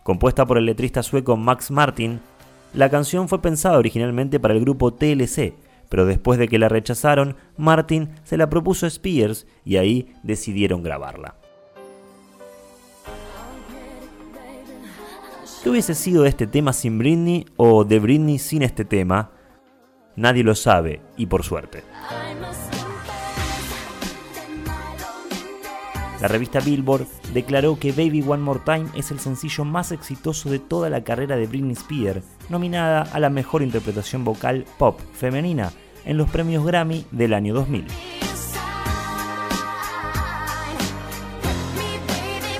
Compuesta 0.02 0.46
por 0.46 0.56
el 0.56 0.64
letrista 0.64 1.02
sueco 1.02 1.36
Max 1.36 1.70
Martin, 1.70 2.20
la 2.72 2.88
canción 2.88 3.28
fue 3.28 3.42
pensada 3.42 3.76
originalmente 3.76 4.40
para 4.40 4.54
el 4.54 4.60
grupo 4.62 4.94
TLC, 4.94 5.52
pero 5.90 6.06
después 6.06 6.38
de 6.38 6.48
que 6.48 6.58
la 6.58 6.70
rechazaron, 6.70 7.36
Martin 7.58 8.08
se 8.24 8.38
la 8.38 8.48
propuso 8.48 8.86
a 8.86 8.88
Spears 8.88 9.46
y 9.62 9.76
ahí 9.76 10.14
decidieron 10.22 10.82
grabarla. 10.82 11.34
¿Qué 15.62 15.68
hubiese 15.68 15.94
sido 15.94 16.22
de 16.22 16.30
este 16.30 16.46
tema 16.46 16.72
sin 16.72 16.98
Britney 16.98 17.44
o 17.56 17.84
de 17.84 17.98
Britney 17.98 18.38
sin 18.38 18.62
este 18.62 18.86
tema? 18.86 19.30
Nadie 20.16 20.42
lo 20.42 20.54
sabe, 20.54 21.02
y 21.18 21.26
por 21.26 21.44
suerte. 21.44 21.82
La 26.22 26.28
revista 26.28 26.60
Billboard 26.60 27.06
declaró 27.34 27.78
que 27.78 27.92
Baby 27.92 28.24
One 28.26 28.42
More 28.42 28.60
Time 28.64 28.86
es 28.94 29.10
el 29.10 29.20
sencillo 29.20 29.66
más 29.66 29.92
exitoso 29.92 30.48
de 30.48 30.60
toda 30.60 30.88
la 30.88 31.04
carrera 31.04 31.36
de 31.36 31.46
Britney 31.46 31.72
Spears, 31.72 32.24
nominada 32.48 33.02
a 33.02 33.20
la 33.20 33.28
mejor 33.28 33.62
interpretación 33.62 34.24
vocal 34.24 34.64
pop 34.78 34.98
femenina 35.12 35.72
en 36.06 36.16
los 36.16 36.30
premios 36.30 36.64
Grammy 36.64 37.04
del 37.10 37.34
año 37.34 37.52
2000. 37.52 37.86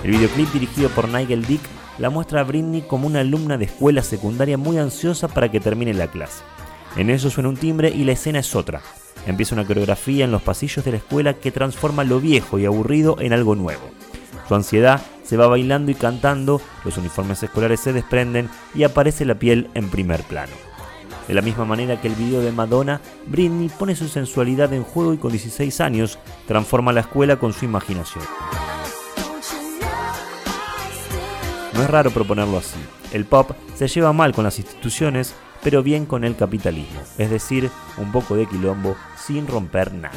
El 0.04 0.11
videoclip 0.11 0.52
dirigido 0.52 0.90
por 0.90 1.09
Nigel 1.09 1.47
Dick 1.47 1.61
la 2.00 2.09
muestra 2.09 2.40
a 2.40 2.45
Britney 2.45 2.80
como 2.80 3.07
una 3.07 3.21
alumna 3.21 3.59
de 3.59 3.66
escuela 3.66 4.02
secundaria 4.02 4.57
muy 4.57 4.78
ansiosa 4.78 5.28
para 5.28 5.50
que 5.50 5.61
termine 5.61 5.92
la 5.92 6.09
clase. 6.09 6.42
En 6.97 7.11
eso 7.11 7.30
suena 7.30 7.50
un 7.50 7.59
timbre 7.59 7.90
y 7.90 8.04
la 8.04 8.12
escena 8.12 8.38
es 8.38 8.57
otra. 8.57 8.80
Empieza 9.26 9.54
una 9.54 9.66
coreografía 9.66 10.25
en 10.25 10.33
los 10.33 10.40
pasillos 10.40 10.83
de 10.83 10.92
la 10.92 10.97
escuela 10.97 11.35
que 11.35 11.52
transforma 11.52 12.02
lo 12.02 12.19
viejo 12.19 12.59
y 12.59 12.64
aburrido 12.64 13.16
en 13.21 13.35
algo 13.35 13.54
nuevo. 13.54 13.83
Su 14.49 14.54
ansiedad 14.54 15.02
se 15.23 15.37
va 15.37 15.47
bailando 15.47 15.92
y 15.92 15.95
cantando, 15.95 16.61
los 16.85 16.97
uniformes 16.97 17.42
escolares 17.42 17.80
se 17.80 17.92
desprenden 17.92 18.49
y 18.75 18.83
aparece 18.83 19.26
la 19.26 19.35
piel 19.35 19.69
en 19.75 19.90
primer 19.90 20.23
plano. 20.23 20.52
De 21.28 21.35
la 21.35 21.42
misma 21.42 21.66
manera 21.66 22.00
que 22.00 22.09
el 22.09 22.14
video 22.14 22.40
de 22.40 22.50
Madonna, 22.50 23.02
Britney 23.26 23.69
pone 23.69 23.95
su 23.95 24.09
sensualidad 24.09 24.73
en 24.73 24.85
juego 24.85 25.12
y 25.12 25.19
con 25.19 25.30
16 25.30 25.80
años 25.83 26.19
transforma 26.49 26.95
la 26.95 27.00
escuela 27.02 27.37
con 27.37 27.52
su 27.52 27.66
imaginación. 27.66 28.25
No 31.80 31.84
es 31.84 31.90
raro 31.90 32.10
proponerlo 32.10 32.58
así. 32.58 32.78
El 33.10 33.25
pop 33.25 33.52
se 33.75 33.88
lleva 33.88 34.12
mal 34.12 34.34
con 34.34 34.44
las 34.44 34.58
instituciones, 34.58 35.34
pero 35.62 35.82
bien 35.82 36.04
con 36.04 36.25
el 36.25 36.37
capitalismo, 36.37 37.00
es 37.16 37.30
decir, 37.30 37.70
un 37.96 38.12
poco 38.12 38.37
de 38.37 38.44
quilombo 38.44 38.96
sin 39.16 39.46
romper 39.46 39.94
nada. 39.94 40.12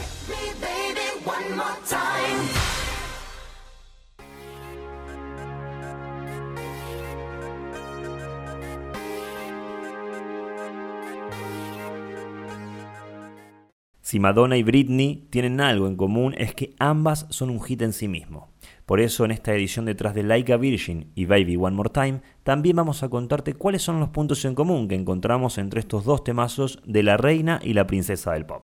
Si 14.01 14.19
Madonna 14.19 14.57
y 14.57 14.63
Britney 14.63 15.29
tienen 15.29 15.61
algo 15.61 15.87
en 15.87 15.95
común 15.95 16.35
es 16.37 16.53
que 16.53 16.75
ambas 16.77 17.25
son 17.29 17.49
un 17.49 17.63
hit 17.63 17.83
en 17.83 17.93
sí 17.93 18.09
mismo. 18.09 18.52
Por 18.85 18.99
eso 18.99 19.23
en 19.23 19.31
esta 19.31 19.53
edición 19.53 19.85
detrás 19.85 20.13
de 20.13 20.23
Like 20.23 20.51
a 20.51 20.57
Virgin 20.57 21.11
y 21.15 21.25
Baby 21.25 21.55
One 21.55 21.75
More 21.75 21.89
Time 21.89 22.21
también 22.43 22.75
vamos 22.75 23.01
a 23.01 23.09
contarte 23.09 23.53
cuáles 23.53 23.81
son 23.81 23.99
los 23.99 24.09
puntos 24.09 24.43
en 24.43 24.55
común 24.55 24.89
que 24.89 24.95
encontramos 24.95 25.57
entre 25.57 25.79
estos 25.79 26.03
dos 26.03 26.23
temazos 26.23 26.79
de 26.85 27.03
la 27.03 27.15
reina 27.15 27.61
y 27.63 27.73
la 27.73 27.87
princesa 27.87 28.33
del 28.33 28.45
pop. 28.45 28.61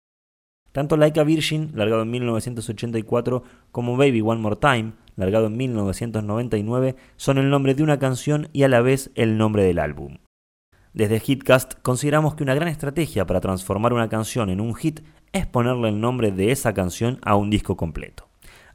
Tanto 0.72 0.98
Like 0.98 1.20
a 1.20 1.24
Virgin, 1.24 1.72
largado 1.76 2.02
en 2.02 2.12
1984, 2.12 3.44
como 3.72 3.96
Baby 3.96 4.22
One 4.22 4.42
More 4.42 4.56
Time, 4.56 4.94
largado 5.16 5.48
en 5.48 5.58
1999, 5.58 6.96
son 7.16 7.38
el 7.38 7.50
nombre 7.50 7.76
de 7.76 7.84
una 7.84 8.00
canción 8.00 8.50
y 8.54 8.64
a 8.64 8.68
la 8.68 8.82
vez 8.82 9.12
el 9.16 9.38
nombre 9.38 9.64
del 9.64 9.80
álbum. 9.80 10.18
Desde 10.94 11.22
Hitcast 11.24 11.76
consideramos 11.84 12.34
que 12.34 12.44
una 12.44 12.56
gran 12.56 12.70
estrategia 12.70 13.26
para 13.28 13.42
transformar 13.42 13.94
una 13.94 14.10
canción 14.10 14.50
en 14.50 14.62
un 14.62 14.74
hit 14.76 15.02
es 15.32 15.46
ponerle 15.46 15.90
el 15.90 16.02
nombre 16.02 16.32
de 16.32 16.52
esa 16.52 16.74
canción 16.74 17.20
a 17.22 17.36
un 17.36 17.52
disco 17.52 17.78
completo 17.78 18.27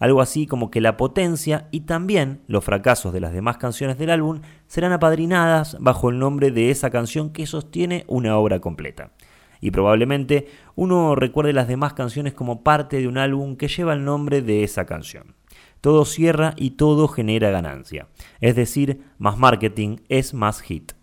algo 0.02 0.20
así 0.20 0.48
como 0.48 0.68
que 0.68 0.80
la 0.80 0.96
potencia 0.96 1.68
y 1.70 1.82
también 1.82 2.40
los 2.48 2.64
fracasos 2.64 3.12
de 3.12 3.20
las 3.20 3.32
demás 3.32 3.58
canciones 3.58 3.98
del 3.98 4.10
álbum 4.10 4.40
serán 4.66 4.90
apadrinadas 4.90 5.76
bajo 5.78 6.10
el 6.10 6.18
nombre 6.18 6.50
de 6.50 6.70
esa 6.70 6.90
canción 6.90 7.30
que 7.30 7.46
sostiene 7.46 8.04
una 8.08 8.36
obra 8.36 8.58
completa. 8.58 9.12
Y 9.60 9.70
probablemente 9.70 10.48
uno 10.74 11.14
recuerde 11.14 11.52
las 11.52 11.68
demás 11.68 11.92
canciones 11.92 12.34
como 12.34 12.64
parte 12.64 12.96
de 12.96 13.06
un 13.06 13.16
álbum 13.16 13.54
que 13.54 13.68
lleva 13.68 13.92
el 13.92 14.04
nombre 14.04 14.42
de 14.42 14.64
esa 14.64 14.86
canción. 14.86 15.36
Todo 15.80 16.04
cierra 16.04 16.54
y 16.56 16.72
todo 16.72 17.06
genera 17.06 17.50
ganancia. 17.50 18.08
Es 18.40 18.56
decir, 18.56 19.02
más 19.18 19.38
marketing 19.38 19.98
es 20.08 20.34
más 20.34 20.62
hit. 20.62 20.94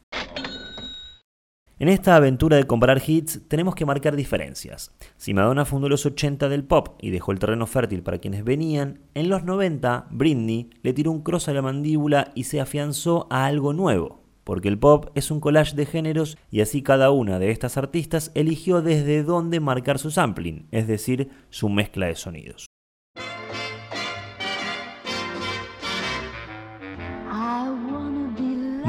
En 1.81 1.87
esta 1.87 2.17
aventura 2.17 2.57
de 2.57 2.67
comparar 2.67 3.01
hits 3.07 3.47
tenemos 3.47 3.73
que 3.73 3.85
marcar 3.85 4.17
diferencias. 4.17 4.93
Si 5.15 5.33
Madonna 5.33 5.63
fundó 5.63 5.87
los 5.87 6.05
80 6.05 6.49
del 6.49 6.65
pop 6.65 6.97
y 7.01 7.09
dejó 7.09 7.31
el 7.31 7.39
terreno 7.39 7.67
fértil 7.67 8.03
para 8.03 8.17
quienes 8.17 8.43
venían, 8.43 8.99
en 9.13 9.29
los 9.29 9.45
90 9.45 10.07
Britney 10.11 10.71
le 10.83 10.91
tiró 10.91 11.11
un 11.11 11.21
cross 11.21 11.47
a 11.47 11.53
la 11.53 11.61
mandíbula 11.61 12.33
y 12.35 12.43
se 12.43 12.59
afianzó 12.59 13.27
a 13.29 13.45
algo 13.45 13.71
nuevo, 13.71 14.25
porque 14.43 14.67
el 14.67 14.77
pop 14.77 15.11
es 15.15 15.31
un 15.31 15.39
collage 15.39 15.77
de 15.77 15.85
géneros 15.85 16.37
y 16.51 16.59
así 16.59 16.81
cada 16.81 17.11
una 17.11 17.39
de 17.39 17.49
estas 17.49 17.77
artistas 17.77 18.33
eligió 18.35 18.81
desde 18.81 19.23
dónde 19.23 19.61
marcar 19.61 19.99
su 19.99 20.11
sampling, 20.11 20.67
es 20.71 20.85
decir, 20.85 21.29
su 21.49 21.69
mezcla 21.69 22.07
de 22.07 22.15
sonidos. 22.15 22.65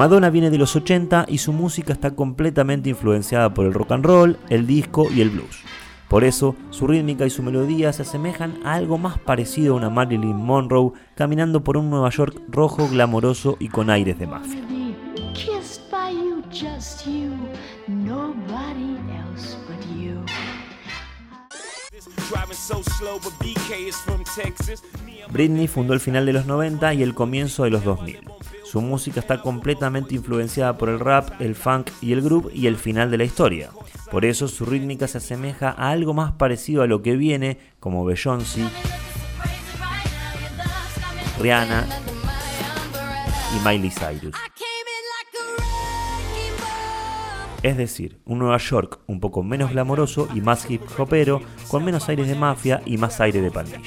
Madonna 0.00 0.30
viene 0.30 0.48
de 0.48 0.56
los 0.56 0.76
80 0.76 1.26
y 1.28 1.36
su 1.36 1.52
música 1.52 1.92
está 1.92 2.12
completamente 2.12 2.88
influenciada 2.88 3.52
por 3.52 3.66
el 3.66 3.74
rock 3.74 3.92
and 3.92 4.06
roll, 4.06 4.38
el 4.48 4.66
disco 4.66 5.08
y 5.14 5.20
el 5.20 5.28
blues. 5.28 5.62
Por 6.08 6.24
eso, 6.24 6.56
su 6.70 6.86
rítmica 6.86 7.26
y 7.26 7.30
su 7.30 7.42
melodía 7.42 7.92
se 7.92 8.00
asemejan 8.00 8.60
a 8.64 8.76
algo 8.76 8.96
más 8.96 9.18
parecido 9.18 9.74
a 9.74 9.76
una 9.76 9.90
Marilyn 9.90 10.38
Monroe 10.38 10.92
caminando 11.16 11.62
por 11.62 11.76
un 11.76 11.90
Nueva 11.90 12.08
York 12.08 12.40
rojo, 12.48 12.88
glamoroso 12.88 13.58
y 13.60 13.68
con 13.68 13.90
aires 13.90 14.18
de 14.18 14.26
mafia. 14.26 14.62
Britney 25.30 25.68
fundó 25.68 25.92
el 25.92 26.00
final 26.00 26.24
de 26.24 26.32
los 26.32 26.46
90 26.46 26.94
y 26.94 27.02
el 27.02 27.12
comienzo 27.14 27.64
de 27.64 27.70
los 27.70 27.84
2000. 27.84 28.30
Su 28.70 28.80
música 28.80 29.18
está 29.18 29.42
completamente 29.42 30.14
influenciada 30.14 30.78
por 30.78 30.90
el 30.90 31.00
rap, 31.00 31.40
el 31.40 31.56
funk 31.56 31.90
y 32.00 32.12
el 32.12 32.22
groove 32.22 32.52
y 32.54 32.68
el 32.68 32.76
final 32.76 33.10
de 33.10 33.18
la 33.18 33.24
historia. 33.24 33.70
Por 34.12 34.24
eso 34.24 34.46
su 34.46 34.64
rítmica 34.64 35.08
se 35.08 35.18
asemeja 35.18 35.70
a 35.70 35.90
algo 35.90 36.14
más 36.14 36.30
parecido 36.34 36.84
a 36.84 36.86
lo 36.86 37.02
que 37.02 37.16
viene 37.16 37.58
como 37.80 38.04
Beyoncé, 38.04 38.62
Rihanna 41.40 41.84
y 43.56 43.66
Miley 43.66 43.90
Cyrus. 43.90 44.36
Es 47.64 47.76
decir, 47.76 48.20
un 48.24 48.38
Nueva 48.38 48.58
York 48.58 49.00
un 49.08 49.18
poco 49.18 49.42
menos 49.42 49.72
glamoroso 49.72 50.28
y 50.32 50.42
más 50.42 50.70
hip 50.70 50.82
hopero, 50.96 51.42
con 51.66 51.84
menos 51.84 52.08
aires 52.08 52.28
de 52.28 52.36
mafia 52.36 52.82
y 52.86 52.98
más 52.98 53.20
aire 53.20 53.40
de 53.40 53.50
pandilla. 53.50 53.80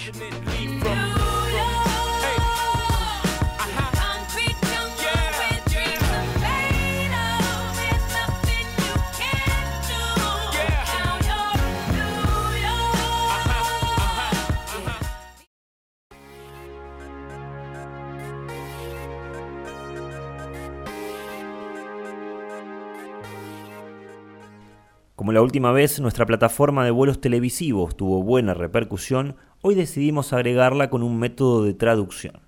Como 25.24 25.32
la 25.32 25.42
última 25.42 25.72
vez 25.72 26.02
nuestra 26.02 26.26
plataforma 26.26 26.84
de 26.84 26.92
vuelos 26.92 27.22
televisivos 27.22 27.96
tuvo 27.96 28.22
buena 28.24 28.54
repercusión, 28.54 29.38
hoy 29.62 29.74
decidimos 29.74 30.34
agregarla 30.34 30.90
con 30.90 31.02
un 31.02 31.18
método 31.18 31.64
de 31.64 31.74
traducción. 31.74 32.42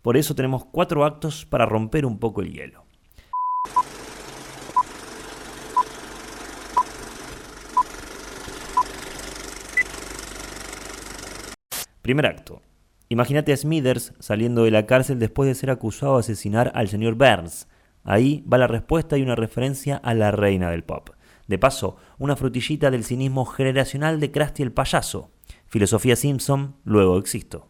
Por 0.00 0.16
eso 0.16 0.34
tenemos 0.34 0.64
cuatro 0.64 1.04
actos 1.04 1.44
para 1.44 1.66
romper 1.66 2.06
un 2.06 2.18
poco 2.18 2.40
el 2.40 2.50
hielo. 2.50 2.86
Primer 12.00 12.24
acto. 12.24 12.62
Imagínate 13.10 13.52
a 13.52 13.58
Smithers 13.58 14.14
saliendo 14.20 14.64
de 14.64 14.70
la 14.70 14.86
cárcel 14.86 15.18
después 15.18 15.48
de 15.48 15.54
ser 15.54 15.68
acusado 15.68 16.14
de 16.14 16.20
asesinar 16.20 16.72
al 16.74 16.88
señor 16.88 17.16
Burns. 17.16 17.68
Ahí 18.04 18.42
va 18.50 18.56
la 18.56 18.68
respuesta 18.68 19.18
y 19.18 19.22
una 19.22 19.34
referencia 19.34 19.98
a 19.98 20.14
la 20.14 20.30
reina 20.30 20.70
del 20.70 20.82
pop. 20.82 21.10
De 21.46 21.58
paso, 21.58 21.96
una 22.18 22.36
frutillita 22.36 22.90
del 22.90 23.04
cinismo 23.04 23.44
generacional 23.44 24.20
de 24.20 24.30
Krusty 24.30 24.62
el 24.62 24.72
payaso. 24.72 25.30
Filosofía 25.66 26.16
Simpson, 26.16 26.76
luego 26.84 27.18
existo. 27.18 27.68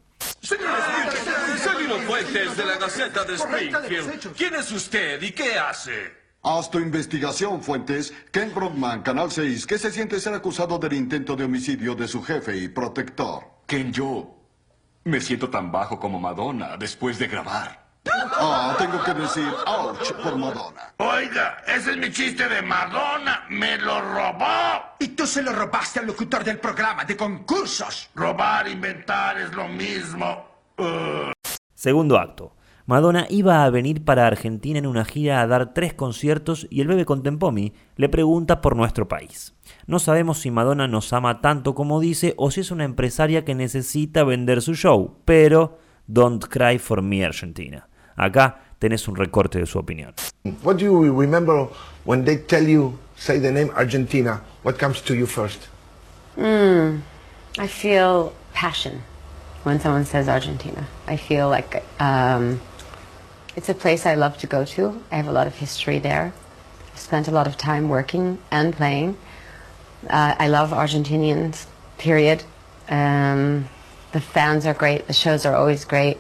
Fuentes 2.06 2.56
de 2.56 2.64
la 2.64 2.76
Gaceta 2.76 3.24
de 3.24 3.34
Springfield. 3.34 4.34
¿Quién 4.36 4.54
es 4.54 4.70
usted 4.72 5.22
y 5.22 5.32
qué 5.32 5.58
hace? 5.58 6.22
Haz 6.42 6.70
tu 6.70 6.78
investigación, 6.78 7.62
Fuentes. 7.62 8.12
Ken 8.30 8.52
Brockman, 8.54 9.02
Canal 9.02 9.30
6, 9.30 9.66
¿qué 9.66 9.78
se 9.78 9.92
siente 9.92 10.18
ser 10.18 10.34
acusado 10.34 10.78
del 10.78 10.94
intento 10.94 11.36
de 11.36 11.44
homicidio 11.44 11.94
de 11.94 12.08
su 12.08 12.22
jefe 12.22 12.56
y 12.56 12.68
protector? 12.68 13.44
Ken, 13.66 13.92
yo 13.92 14.36
me 15.04 15.20
siento 15.20 15.48
tan 15.50 15.70
bajo 15.70 16.00
como 16.00 16.18
Madonna 16.18 16.76
después 16.76 17.18
de 17.18 17.28
grabar. 17.28 17.81
Ah, 18.10 18.74
tengo 18.78 19.02
que 19.04 19.14
decir, 19.14 19.46
ouch, 19.66 20.12
por 20.22 20.36
Madonna. 20.36 20.92
Oiga, 20.98 21.58
ese 21.66 21.92
es 21.92 21.96
mi 21.96 22.10
chiste 22.10 22.48
de 22.48 22.62
Madonna. 22.62 23.44
Me 23.50 23.78
lo 23.78 24.00
robó. 24.00 24.96
Y 24.98 25.08
tú 25.08 25.26
se 25.26 25.42
lo 25.42 25.52
robaste 25.52 26.00
al 26.00 26.06
locutor 26.06 26.42
del 26.42 26.58
programa 26.58 27.04
de 27.04 27.16
concursos. 27.16 28.10
Robar, 28.14 28.68
inventar 28.68 29.38
es 29.38 29.52
lo 29.52 29.68
mismo. 29.68 30.44
Segundo 31.74 32.18
acto. 32.18 32.56
Madonna 32.86 33.26
iba 33.30 33.64
a 33.64 33.70
venir 33.70 34.04
para 34.04 34.26
Argentina 34.26 34.78
en 34.78 34.86
una 34.86 35.04
gira 35.04 35.40
a 35.40 35.46
dar 35.46 35.72
tres 35.72 35.94
conciertos 35.94 36.66
y 36.68 36.80
el 36.80 36.88
bebé 36.88 37.04
Contempomi 37.04 37.74
le 37.96 38.08
pregunta 38.08 38.60
por 38.60 38.74
nuestro 38.74 39.06
país. 39.06 39.54
No 39.86 40.00
sabemos 40.00 40.38
si 40.40 40.50
Madonna 40.50 40.88
nos 40.88 41.12
ama 41.12 41.40
tanto 41.40 41.76
como 41.76 42.00
dice 42.00 42.34
o 42.36 42.50
si 42.50 42.60
es 42.60 42.72
una 42.72 42.84
empresaria 42.84 43.44
que 43.44 43.54
necesita 43.54 44.24
vender 44.24 44.62
su 44.62 44.74
show, 44.74 45.18
pero 45.24 45.78
Don't 46.08 46.44
Cry 46.46 46.78
for 46.78 47.02
Me 47.02 47.24
Argentina. 47.24 47.88
Acá 48.16 48.58
tenés 48.78 49.08
un 49.08 49.16
recorte 49.16 49.58
de 49.58 49.66
su 49.66 49.78
opinión. 49.78 50.14
What 50.62 50.78
do 50.78 50.84
you 50.84 51.12
remember 51.12 51.68
when 52.04 52.24
they 52.24 52.36
tell 52.36 52.66
you, 52.66 52.98
say 53.16 53.38
the 53.38 53.50
name 53.50 53.70
Argentina? 53.76 54.40
What 54.62 54.78
comes 54.78 55.00
to 55.02 55.14
you 55.14 55.26
first? 55.26 55.68
Mm, 56.36 57.02
I 57.58 57.66
feel 57.66 58.32
passion 58.54 59.02
when 59.64 59.80
someone 59.80 60.04
says 60.04 60.28
Argentina. 60.28 60.86
I 61.06 61.16
feel 61.16 61.48
like 61.48 61.84
um, 62.00 62.60
it's 63.56 63.68
a 63.68 63.74
place 63.74 64.06
I 64.06 64.14
love 64.14 64.38
to 64.38 64.46
go 64.46 64.64
to. 64.64 65.02
I 65.10 65.16
have 65.16 65.28
a 65.28 65.32
lot 65.32 65.46
of 65.46 65.54
history 65.54 65.98
there. 65.98 66.32
I've 66.92 66.98
spent 66.98 67.28
a 67.28 67.30
lot 67.30 67.46
of 67.46 67.56
time 67.56 67.88
working 67.88 68.38
and 68.50 68.74
playing. 68.74 69.16
Uh, 70.08 70.34
I 70.38 70.48
love 70.48 70.70
Argentinians, 70.70 71.66
period. 71.98 72.42
Um, 72.88 73.68
the 74.12 74.20
fans 74.20 74.66
are 74.66 74.74
great, 74.74 75.06
the 75.06 75.12
shows 75.12 75.46
are 75.46 75.54
always 75.54 75.84
great. 75.84 76.18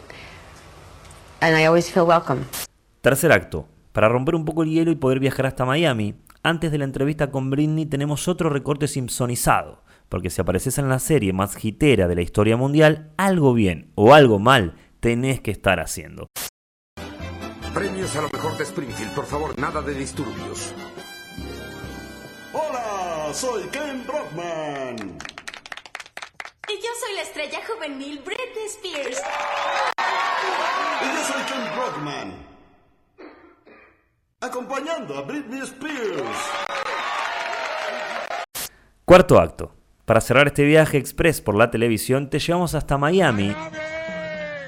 And 1.42 1.58
I 1.58 1.66
always 1.66 1.90
feel 1.90 2.04
welcome. 2.04 2.44
Tercer 3.00 3.32
acto. 3.32 3.66
Para 3.90 4.08
romper 4.08 4.36
un 4.36 4.44
poco 4.44 4.62
el 4.62 4.70
hielo 4.70 4.92
y 4.92 4.94
poder 4.94 5.18
viajar 5.18 5.44
hasta 5.44 5.64
Miami, 5.64 6.14
antes 6.44 6.70
de 6.70 6.78
la 6.78 6.84
entrevista 6.84 7.32
con 7.32 7.50
Britney 7.50 7.84
tenemos 7.84 8.28
otro 8.28 8.48
recorte 8.48 8.86
simpsonizado, 8.86 9.82
porque 10.08 10.30
si 10.30 10.40
apareces 10.40 10.78
en 10.78 10.88
la 10.88 11.00
serie 11.00 11.32
más 11.32 11.62
hitera 11.62 12.06
de 12.06 12.14
la 12.14 12.22
historia 12.22 12.56
mundial, 12.56 13.10
algo 13.16 13.54
bien 13.54 13.90
o 13.96 14.14
algo 14.14 14.38
mal 14.38 14.76
tenés 15.00 15.40
que 15.40 15.50
estar 15.50 15.80
haciendo. 15.80 16.28
Premios 17.74 18.14
a 18.14 18.22
lo 18.22 18.28
mejor 18.28 18.56
de 18.56 18.62
Springfield, 18.62 19.12
por 19.12 19.26
favor, 19.26 19.58
nada 19.58 19.82
de 19.82 19.94
disturbios. 19.94 20.72
Hola, 22.52 23.34
soy 23.34 23.64
Ken 23.64 24.04
Brockman. 24.06 25.18
Y 26.68 26.76
yo 26.76 26.90
soy 27.00 27.16
la 27.16 27.22
estrella 27.22 27.58
juvenil 27.66 28.20
Britney 28.24 28.66
Spears. 28.68 29.20
Y 31.00 31.04
yo 31.04 31.24
soy 31.24 31.42
Ken 31.44 31.74
Brockman. 31.74 32.32
Acompañando 34.40 35.18
a 35.18 35.22
Britney 35.22 35.60
Spears. 35.60 36.50
Cuarto 39.04 39.38
acto. 39.38 39.74
Para 40.04 40.20
cerrar 40.20 40.48
este 40.48 40.64
viaje 40.64 40.98
express 40.98 41.40
por 41.40 41.54
la 41.54 41.70
televisión, 41.70 42.28
te 42.28 42.38
llevamos 42.38 42.74
hasta 42.74 42.98
Miami, 42.98 43.54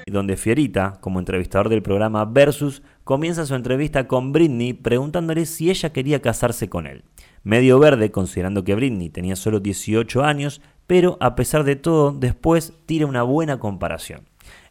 donde 0.07 0.37
Fierita, 0.37 0.97
como 1.01 1.19
entrevistador 1.19 1.67
del 1.67 1.81
programa 1.81 2.23
Versus, 2.25 2.81
comienza 3.03 3.45
su 3.45 3.55
entrevista 3.55 4.07
con 4.07 4.31
Britney 4.31 4.73
preguntándole 4.73 5.45
si 5.45 5.69
ella 5.69 5.91
quería 5.91 6.21
casarse 6.21 6.69
con 6.69 6.87
él. 6.87 7.03
Medio 7.43 7.79
verde, 7.79 8.11
considerando 8.11 8.63
que 8.63 8.75
Britney 8.75 9.09
tenía 9.09 9.35
solo 9.35 9.59
18 9.59 10.23
años, 10.23 10.61
pero 10.87 11.17
a 11.19 11.35
pesar 11.35 11.63
de 11.63 11.75
todo, 11.75 12.11
después 12.11 12.73
tira 12.85 13.07
una 13.07 13.23
buena 13.23 13.59
comparación. 13.59 14.21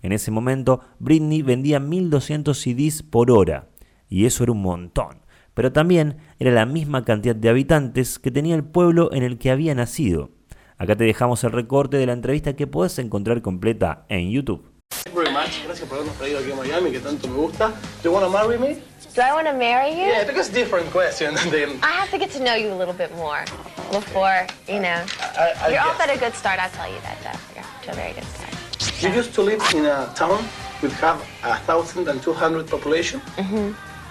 En 0.04 0.12
ese 0.12 0.30
momento, 0.30 0.80
Britney 0.98 1.40
vendía 1.40 1.80
1200 1.80 2.60
CDs 2.60 3.02
por 3.02 3.30
hora, 3.30 3.68
y 4.06 4.26
eso 4.26 4.42
era 4.42 4.52
un 4.52 4.60
montón. 4.60 5.22
Pero 5.54 5.72
también 5.72 6.18
era 6.38 6.50
la 6.50 6.66
misma 6.66 7.06
cantidad 7.06 7.34
de 7.34 7.48
habitantes 7.48 8.18
que 8.18 8.30
tenía 8.30 8.54
el 8.54 8.64
pueblo 8.64 9.10
en 9.14 9.22
el 9.22 9.38
que 9.38 9.50
había 9.50 9.74
nacido. 9.74 10.28
Acá 10.76 10.94
te 10.94 11.04
dejamos 11.04 11.42
el 11.44 11.52
recorte 11.52 11.96
de 11.96 12.04
la 12.04 12.12
entrevista 12.12 12.52
que 12.52 12.66
puedes 12.66 12.98
encontrar 12.98 13.40
completa 13.40 14.04
en 14.10 14.30
YouTube. 14.30 14.70
Gracias 15.14 15.88
por 15.88 15.96
habernos 15.96 16.18
traído 16.18 16.38
aquí 16.40 16.52
a 16.52 16.56
Miami, 16.56 16.90
que 16.90 17.00
tanto 17.00 17.26
me 17.26 17.36
gusta. 17.36 17.68
Do 18.02 18.10
you 18.10 18.12
want 18.12 18.26
to 18.26 18.30
marry 18.30 18.58
me? 18.58 18.74
Do 19.14 19.22
I 19.22 19.32
want 19.32 19.46
to 19.46 19.54
marry 19.54 19.92
you? 19.92 20.06
Yeah, 20.06 20.26
because 20.26 20.52
different 20.52 20.92
question 20.92 21.34
than 21.50 21.80
I 21.82 21.92
have 21.92 22.10
to 22.10 22.18
get 22.18 22.30
to 22.32 22.44
know 22.44 22.54
you 22.54 22.70
a 22.70 22.76
little 22.76 22.92
bit 22.92 23.10
more 23.16 23.42
before, 23.90 24.46
you 24.68 24.80
know. 24.80 25.00
I, 25.38 25.54
I 25.64 25.68
You're 25.70 25.80
off 25.80 25.98
at 25.98 26.14
a 26.14 26.18
good 26.18 26.34
start, 26.34 26.60
I'll 26.60 26.68
tell 26.72 26.92
you 26.92 27.00
that, 27.00 27.16
though. 27.22 27.54
You're 27.54 27.64
off 27.64 27.82
to 27.84 27.92
a 27.92 27.94
very 27.94 28.12
good 28.12 28.24
start. 28.24 28.53
You 29.00 29.10
used 29.10 29.34
to 29.34 29.42
live 29.42 29.62
in 29.74 29.86
a 29.86 30.12
town 30.14 30.44
with 30.82 30.92
have 31.00 31.20
a 31.42 31.56
thousand 31.66 32.08
and 32.08 32.20
two 32.22 32.32
hundred 32.32 32.68
population. 32.68 33.20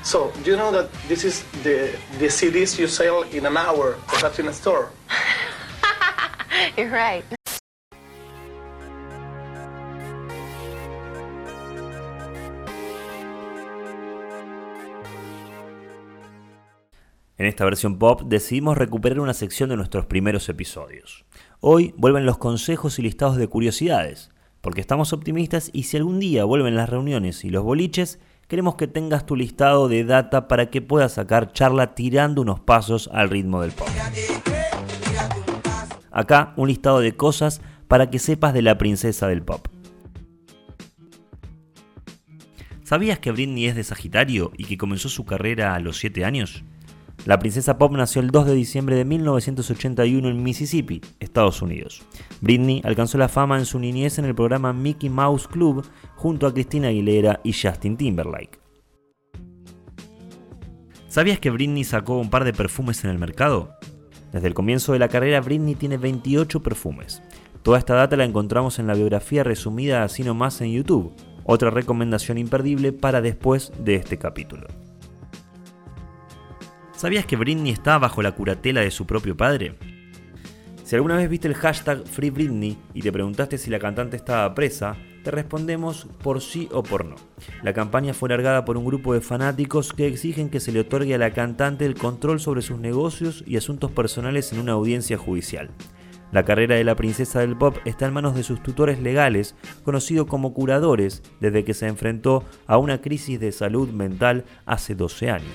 So 0.04 0.32
do 0.44 0.52
you 0.52 0.58
know 0.58 0.72
that 0.72 0.92
this 1.08 1.24
is 1.24 1.44
the 1.64 1.96
the 2.20 2.28
CDs 2.28 2.78
you 2.78 2.88
sell 2.88 3.24
in 3.32 3.46
an 3.46 3.58
hour, 3.58 3.96
perhaps 4.08 4.40
in 4.40 4.48
a 4.48 4.54
store? 4.54 4.90
You're 6.78 6.90
right. 6.90 7.24
En 17.38 17.48
esta 17.48 17.66
versión 17.66 17.98
pop 17.98 18.22
decidimos 18.24 18.78
recuperar 18.78 19.20
una 19.20 19.34
sección 19.34 19.70
de 19.70 19.76
nuestros 19.76 20.06
primeros 20.06 20.48
episodios. 20.50 21.26
Hoy 21.60 21.94
vuelven 21.98 22.26
los 22.26 22.38
consejos 22.38 23.00
y 23.00 23.02
listados 23.02 23.38
de 23.38 23.48
curiosidades, 23.48 24.32
porque 24.64 24.80
estamos 24.80 25.12
optimistas 25.12 25.70
y 25.74 25.84
si 25.84 25.98
algún 25.98 26.22
día 26.22 26.46
vuelven 26.46 26.78
las 26.78 26.88
reuniones 26.90 27.44
y 27.44 27.50
los 27.50 27.66
boliches, 27.66 28.20
queremos 28.48 28.76
que 28.76 28.88
tengas 28.88 29.26
tu 29.26 29.36
listado 29.36 29.90
de 29.90 30.06
data 30.06 30.48
para 30.48 30.70
que 30.70 30.82
puedas 30.82 31.12
sacar 31.12 31.52
charla 31.52 31.96
tirando 31.96 32.42
unos 32.42 32.62
pasos 32.62 33.10
al 33.12 33.30
ritmo 33.30 33.62
del 33.62 33.74
pop. 33.74 33.90
Acá 36.12 36.54
un 36.56 36.70
listado 36.70 37.02
de 37.02 37.14
cosas 37.14 37.62
para 37.90 38.10
que 38.10 38.20
sepas 38.20 38.54
de 38.54 38.62
la 38.62 38.78
princesa 38.78 39.28
del 39.28 39.44
pop. 39.44 39.68
¿Sabías 42.84 43.20
que 43.20 43.32
Britney 43.32 43.66
es 43.66 43.76
de 43.76 43.84
Sagitario 43.84 44.54
y 44.58 44.64
que 44.64 44.78
comenzó 44.78 45.10
su 45.10 45.26
carrera 45.26 45.76
a 45.76 45.80
los 45.82 45.98
7 45.98 46.24
años? 46.24 46.64
La 47.26 47.40
princesa 47.40 47.78
pop 47.78 47.94
nació 47.94 48.22
el 48.22 48.32
2 48.32 48.48
de 48.48 48.54
diciembre 48.54 48.98
de 48.98 49.06
1981 49.06 50.28
en 50.28 50.44
Mississippi, 50.44 51.00
Estados 51.22 51.62
Unidos. 51.62 52.02
Britney 52.42 52.82
alcanzó 52.84 53.18
la 53.18 53.30
fama 53.30 53.58
en 53.58 53.66
su 53.66 53.80
niñez 53.80 54.20
en 54.20 54.26
el 54.26 54.36
programa 54.36 54.74
Mickey 54.74 55.10
Mouse 55.10 55.48
Club 55.48 55.86
junto 56.18 56.48
a 56.48 56.54
Christina 56.54 56.90
Aguilera 56.90 57.40
y 57.46 57.54
Justin 57.54 57.96
Timberlake. 57.96 58.60
¿Sabías 61.08 61.40
que 61.40 61.50
Britney 61.50 61.86
sacó 61.86 62.18
un 62.18 62.30
par 62.30 62.44
de 62.44 62.52
perfumes 62.52 63.06
en 63.06 63.12
el 63.12 63.20
mercado? 63.20 63.78
Desde 64.34 64.48
el 64.48 64.54
comienzo 64.54 64.92
de 64.92 65.00
la 65.00 65.08
carrera, 65.08 65.40
Britney 65.40 65.76
tiene 65.76 65.96
28 65.96 66.62
perfumes. 66.62 67.22
Toda 67.62 67.78
esta 67.78 67.94
data 67.94 68.18
la 68.18 68.26
encontramos 68.26 68.80
en 68.80 68.88
la 68.88 68.96
biografía 68.96 69.46
resumida 69.46 70.04
así 70.04 70.24
nomás 70.24 70.60
en 70.60 70.74
YouTube, 70.74 71.14
otra 71.46 71.70
recomendación 71.70 72.38
imperdible 72.38 72.92
para 72.92 73.22
después 73.22 73.72
de 73.80 73.96
este 73.96 74.18
capítulo. 74.18 74.68
¿Sabías 77.04 77.26
que 77.26 77.36
Britney 77.36 77.74
está 77.74 77.98
bajo 77.98 78.22
la 78.22 78.32
curatela 78.32 78.80
de 78.80 78.90
su 78.90 79.06
propio 79.06 79.36
padre? 79.36 79.76
Si 80.86 80.96
alguna 80.96 81.18
vez 81.18 81.30
viste 81.30 81.50
el 81.50 81.54
hashtag 81.54 82.08
Free 82.08 82.30
Britney 82.30 82.78
y 82.94 83.02
te 83.02 83.12
preguntaste 83.12 83.58
si 83.58 83.70
la 83.70 83.78
cantante 83.78 84.16
estaba 84.16 84.56
presa, 84.56 84.96
te 85.22 85.30
respondemos 85.30 86.08
por 86.24 86.40
sí 86.40 86.70
o 86.72 86.82
por 86.82 87.04
no. 87.04 87.16
La 87.62 87.74
campaña 87.74 88.14
fue 88.14 88.30
largada 88.30 88.64
por 88.64 88.78
un 88.78 88.86
grupo 88.86 89.14
de 89.14 89.20
fanáticos 89.20 89.92
que 89.92 90.08
exigen 90.08 90.50
que 90.50 90.62
se 90.62 90.72
le 90.72 90.80
otorgue 90.80 91.14
a 91.14 91.18
la 91.18 91.34
cantante 91.34 91.86
el 91.86 91.96
control 91.96 92.40
sobre 92.40 92.62
sus 92.62 92.80
negocios 92.80 93.44
y 93.46 93.58
asuntos 93.58 93.92
personales 93.92 94.54
en 94.54 94.60
una 94.60 94.72
audiencia 94.72 95.18
judicial. 95.18 95.72
La 96.34 96.44
carrera 96.46 96.74
de 96.74 96.84
la 96.84 96.96
princesa 96.96 97.42
del 97.42 97.56
pop 97.56 97.78
está 97.86 98.08
en 98.08 98.14
manos 98.14 98.34
de 98.34 98.42
sus 98.42 98.64
tutores 98.64 99.00
legales, 99.00 99.54
conocidos 99.84 100.26
como 100.26 100.52
curadores, 100.52 101.22
desde 101.40 101.64
que 101.64 101.76
se 101.76 101.86
enfrentó 101.86 102.44
a 102.66 102.80
una 102.80 103.02
crisis 103.02 103.40
de 103.40 103.52
salud 103.52 103.90
mental 103.90 104.44
hace 104.66 104.96
12 104.96 105.30
años. 105.30 105.52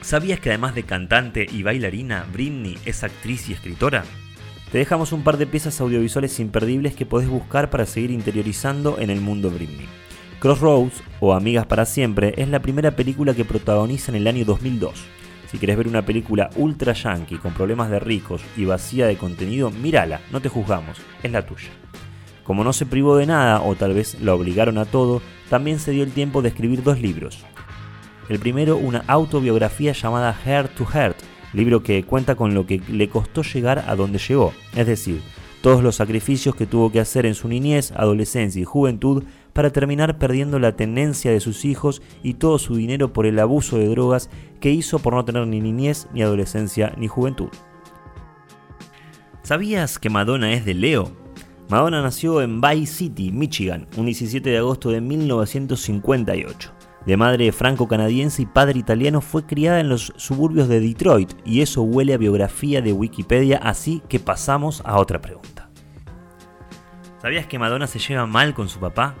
¿Sabías 0.00 0.40
que 0.40 0.48
además 0.48 0.74
de 0.74 0.82
cantante 0.82 1.46
y 1.48 1.62
bailarina, 1.62 2.26
Britney 2.32 2.76
es 2.84 3.04
actriz 3.04 3.48
y 3.48 3.52
escritora? 3.52 4.02
Te 4.72 4.78
dejamos 4.78 5.12
un 5.12 5.22
par 5.22 5.36
de 5.36 5.46
piezas 5.46 5.80
audiovisuales 5.80 6.40
imperdibles 6.40 6.96
que 6.96 7.06
podés 7.06 7.28
buscar 7.28 7.70
para 7.70 7.86
seguir 7.86 8.10
interiorizando 8.10 8.98
en 8.98 9.10
el 9.10 9.20
mundo 9.20 9.52
Britney. 9.52 9.86
Crossroads, 10.40 11.00
o 11.20 11.32
Amigas 11.32 11.66
para 11.66 11.84
Siempre, 11.84 12.34
es 12.36 12.48
la 12.48 12.60
primera 12.60 12.96
película 12.96 13.34
que 13.34 13.44
protagoniza 13.44 14.10
en 14.10 14.16
el 14.16 14.26
año 14.26 14.44
2002. 14.44 15.18
Si 15.50 15.58
querés 15.58 15.78
ver 15.78 15.88
una 15.88 16.02
película 16.02 16.50
ultra 16.56 16.92
yankee 16.92 17.38
con 17.38 17.54
problemas 17.54 17.90
de 17.90 17.98
ricos 17.98 18.42
y 18.56 18.66
vacía 18.66 19.06
de 19.06 19.16
contenido, 19.16 19.70
mírala, 19.70 20.20
no 20.30 20.40
te 20.40 20.50
juzgamos, 20.50 20.98
es 21.22 21.32
la 21.32 21.46
tuya. 21.46 21.70
Como 22.44 22.64
no 22.64 22.72
se 22.72 22.86
privó 22.86 23.16
de 23.16 23.26
nada 23.26 23.62
o 23.62 23.74
tal 23.74 23.94
vez 23.94 24.20
la 24.20 24.34
obligaron 24.34 24.78
a 24.78 24.84
todo, 24.84 25.22
también 25.48 25.78
se 25.78 25.92
dio 25.92 26.04
el 26.04 26.12
tiempo 26.12 26.42
de 26.42 26.50
escribir 26.50 26.82
dos 26.82 27.00
libros. 27.00 27.44
El 28.28 28.38
primero, 28.38 28.76
una 28.76 29.04
autobiografía 29.06 29.92
llamada 29.92 30.34
Heart 30.34 30.74
to 30.74 30.84
Heart, 30.84 31.16
libro 31.54 31.82
que 31.82 32.04
cuenta 32.04 32.34
con 32.34 32.52
lo 32.52 32.66
que 32.66 32.82
le 32.88 33.08
costó 33.08 33.42
llegar 33.42 33.84
a 33.86 33.96
donde 33.96 34.18
llegó, 34.18 34.52
es 34.76 34.86
decir, 34.86 35.22
todos 35.60 35.82
los 35.82 35.96
sacrificios 35.96 36.54
que 36.54 36.66
tuvo 36.66 36.92
que 36.92 37.00
hacer 37.00 37.26
en 37.26 37.34
su 37.34 37.48
niñez, 37.48 37.92
adolescencia 37.92 38.60
y 38.60 38.64
juventud 38.64 39.24
para 39.52 39.70
terminar 39.70 40.18
perdiendo 40.18 40.58
la 40.58 40.76
tenencia 40.76 41.32
de 41.32 41.40
sus 41.40 41.64
hijos 41.64 42.02
y 42.22 42.34
todo 42.34 42.58
su 42.58 42.76
dinero 42.76 43.12
por 43.12 43.26
el 43.26 43.38
abuso 43.38 43.76
de 43.76 43.88
drogas 43.88 44.30
que 44.60 44.70
hizo 44.70 44.98
por 45.00 45.14
no 45.14 45.24
tener 45.24 45.46
ni 45.46 45.60
niñez, 45.60 46.06
ni 46.12 46.22
adolescencia, 46.22 46.94
ni 46.96 47.08
juventud. 47.08 47.48
¿Sabías 49.42 49.98
que 49.98 50.10
Madonna 50.10 50.52
es 50.52 50.64
de 50.64 50.74
Leo? 50.74 51.10
Madonna 51.68 52.02
nació 52.02 52.40
en 52.40 52.60
Bay 52.60 52.86
City, 52.86 53.32
Michigan, 53.32 53.86
un 53.96 54.06
17 54.06 54.48
de 54.48 54.58
agosto 54.58 54.90
de 54.90 55.00
1958. 55.00 56.77
De 57.06 57.16
madre 57.16 57.52
franco-canadiense 57.52 58.42
y 58.42 58.46
padre 58.46 58.78
italiano, 58.78 59.20
fue 59.20 59.46
criada 59.46 59.80
en 59.80 59.88
los 59.88 60.12
suburbios 60.16 60.68
de 60.68 60.80
Detroit 60.80 61.32
y 61.44 61.62
eso 61.62 61.82
huele 61.82 62.14
a 62.14 62.18
biografía 62.18 62.82
de 62.82 62.92
Wikipedia, 62.92 63.58
así 63.58 64.02
que 64.08 64.18
pasamos 64.18 64.82
a 64.84 64.98
otra 64.98 65.20
pregunta. 65.20 65.70
¿Sabías 67.22 67.46
que 67.46 67.58
Madonna 67.58 67.86
se 67.86 67.98
lleva 67.98 68.26
mal 68.26 68.54
con 68.54 68.68
su 68.68 68.78
papá? 68.78 69.14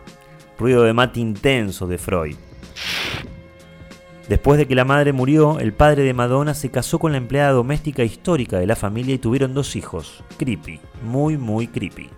Ruido 0.58 0.82
de 0.82 0.92
mate 0.92 1.20
intenso 1.20 1.86
de 1.86 1.98
Freud. 1.98 2.36
Después 4.28 4.58
de 4.58 4.68
que 4.68 4.74
la 4.74 4.84
madre 4.84 5.14
murió, 5.14 5.58
el 5.58 5.72
padre 5.72 6.02
de 6.02 6.12
Madonna 6.12 6.52
se 6.52 6.70
casó 6.70 6.98
con 6.98 7.12
la 7.12 7.18
empleada 7.18 7.52
doméstica 7.52 8.04
histórica 8.04 8.58
de 8.58 8.66
la 8.66 8.76
familia 8.76 9.14
y 9.14 9.18
tuvieron 9.18 9.54
dos 9.54 9.74
hijos. 9.74 10.22
Creepy, 10.36 10.80
muy 11.02 11.38
muy 11.38 11.66
creepy. 11.66 12.10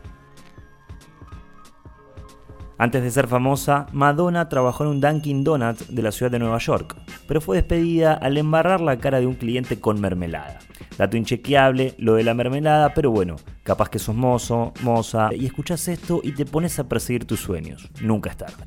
Antes 2.80 3.02
de 3.02 3.10
ser 3.10 3.28
famosa, 3.28 3.84
Madonna 3.92 4.48
trabajó 4.48 4.84
en 4.84 4.88
un 4.88 5.00
Dunkin' 5.02 5.44
Donuts 5.44 5.94
de 5.94 6.00
la 6.00 6.10
ciudad 6.12 6.32
de 6.32 6.38
Nueva 6.38 6.56
York, 6.56 6.96
pero 7.28 7.42
fue 7.42 7.58
despedida 7.58 8.14
al 8.14 8.38
embarrar 8.38 8.80
la 8.80 8.96
cara 8.96 9.20
de 9.20 9.26
un 9.26 9.34
cliente 9.34 9.78
con 9.78 10.00
mermelada. 10.00 10.60
Dato 10.96 11.18
inchequeable, 11.18 11.94
lo 11.98 12.14
de 12.14 12.24
la 12.24 12.32
mermelada, 12.32 12.94
pero 12.94 13.10
bueno, 13.10 13.36
capaz 13.64 13.90
que 13.90 13.98
sos 13.98 14.16
mozo, 14.16 14.72
moza, 14.80 15.28
y 15.34 15.44
escuchás 15.44 15.88
esto 15.88 16.22
y 16.24 16.32
te 16.32 16.46
pones 16.46 16.78
a 16.78 16.88
perseguir 16.88 17.26
tus 17.26 17.40
sueños. 17.40 17.90
Nunca 18.00 18.30
es 18.30 18.38
tarde. 18.38 18.64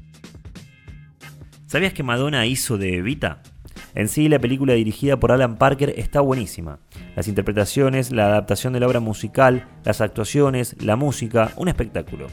¿Sabías 1.66 1.94
que 1.94 2.04
Madonna 2.04 2.46
hizo 2.46 2.78
de 2.78 2.98
Evita? 2.98 3.42
En 3.96 4.10
sí, 4.10 4.30
la 4.30 4.38
película 4.38 4.74
dirigida 4.74 5.18
por 5.18 5.32
Alan 5.32 5.58
Parker 5.58 5.92
está 5.98 6.22
buenísima. 6.22 6.78
Las 7.16 7.28
interpretaciones, 7.28 8.12
la 8.12 8.26
adaptación 8.28 8.74
de 8.74 8.80
la 8.80 8.88
obra 8.88 9.00
musical, 9.00 9.68
las 9.84 10.02
actuaciones, 10.02 10.76
la 10.84 10.96
música, 10.96 11.52
un 11.58 11.68
espectáculo. 11.68 12.28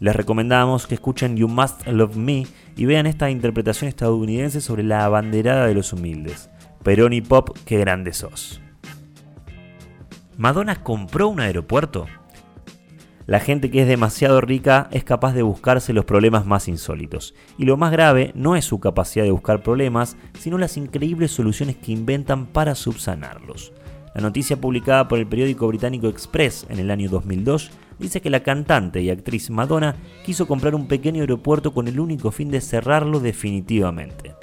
Les 0.00 0.16
recomendamos 0.16 0.86
que 0.86 0.94
escuchen 0.94 1.36
You 1.36 1.46
Must 1.46 1.86
Love 1.86 2.16
Me 2.16 2.46
y 2.74 2.86
vean 2.86 3.06
esta 3.06 3.28
interpretación 3.28 3.88
estadounidense 3.88 4.62
sobre 4.62 4.82
la 4.82 5.04
abanderada 5.04 5.66
de 5.66 5.74
los 5.74 5.92
humildes. 5.92 6.48
Perón 6.82 7.12
y 7.12 7.20
Pop, 7.20 7.50
qué 7.66 7.78
grande 7.78 8.14
sos. 8.14 8.62
¿Madonna 10.38 10.82
compró 10.82 11.28
un 11.28 11.40
aeropuerto? 11.40 12.06
La 13.26 13.40
gente 13.40 13.70
que 13.70 13.82
es 13.82 13.88
demasiado 13.88 14.40
rica 14.40 14.88
es 14.90 15.04
capaz 15.04 15.34
de 15.34 15.42
buscarse 15.42 15.92
los 15.92 16.06
problemas 16.06 16.46
más 16.46 16.66
insólitos. 16.66 17.34
Y 17.58 17.66
lo 17.66 17.76
más 17.76 17.92
grave 17.92 18.32
no 18.34 18.56
es 18.56 18.64
su 18.64 18.80
capacidad 18.80 19.26
de 19.26 19.30
buscar 19.32 19.62
problemas, 19.62 20.16
sino 20.38 20.56
las 20.56 20.78
increíbles 20.78 21.30
soluciones 21.30 21.76
que 21.76 21.92
inventan 21.92 22.46
para 22.46 22.74
subsanarlos. 22.74 23.74
La 24.14 24.22
noticia 24.22 24.58
publicada 24.58 25.08
por 25.08 25.18
el 25.18 25.26
periódico 25.26 25.68
británico 25.68 26.08
Express 26.08 26.66
en 26.70 26.78
el 26.78 26.90
año 26.90 27.10
2002 27.10 27.70
dice 28.00 28.20
que 28.20 28.30
la 28.30 28.42
cantante 28.42 29.00
y 29.02 29.10
actriz 29.10 29.50
Madonna 29.50 29.94
quiso 30.24 30.48
comprar 30.48 30.74
un 30.74 30.88
pequeño 30.88 31.20
aeropuerto 31.20 31.72
con 31.72 31.86
el 31.86 32.00
único 32.00 32.30
fin 32.32 32.50
de 32.50 32.60
cerrarlo 32.60 33.20
definitivamente. 33.20 34.34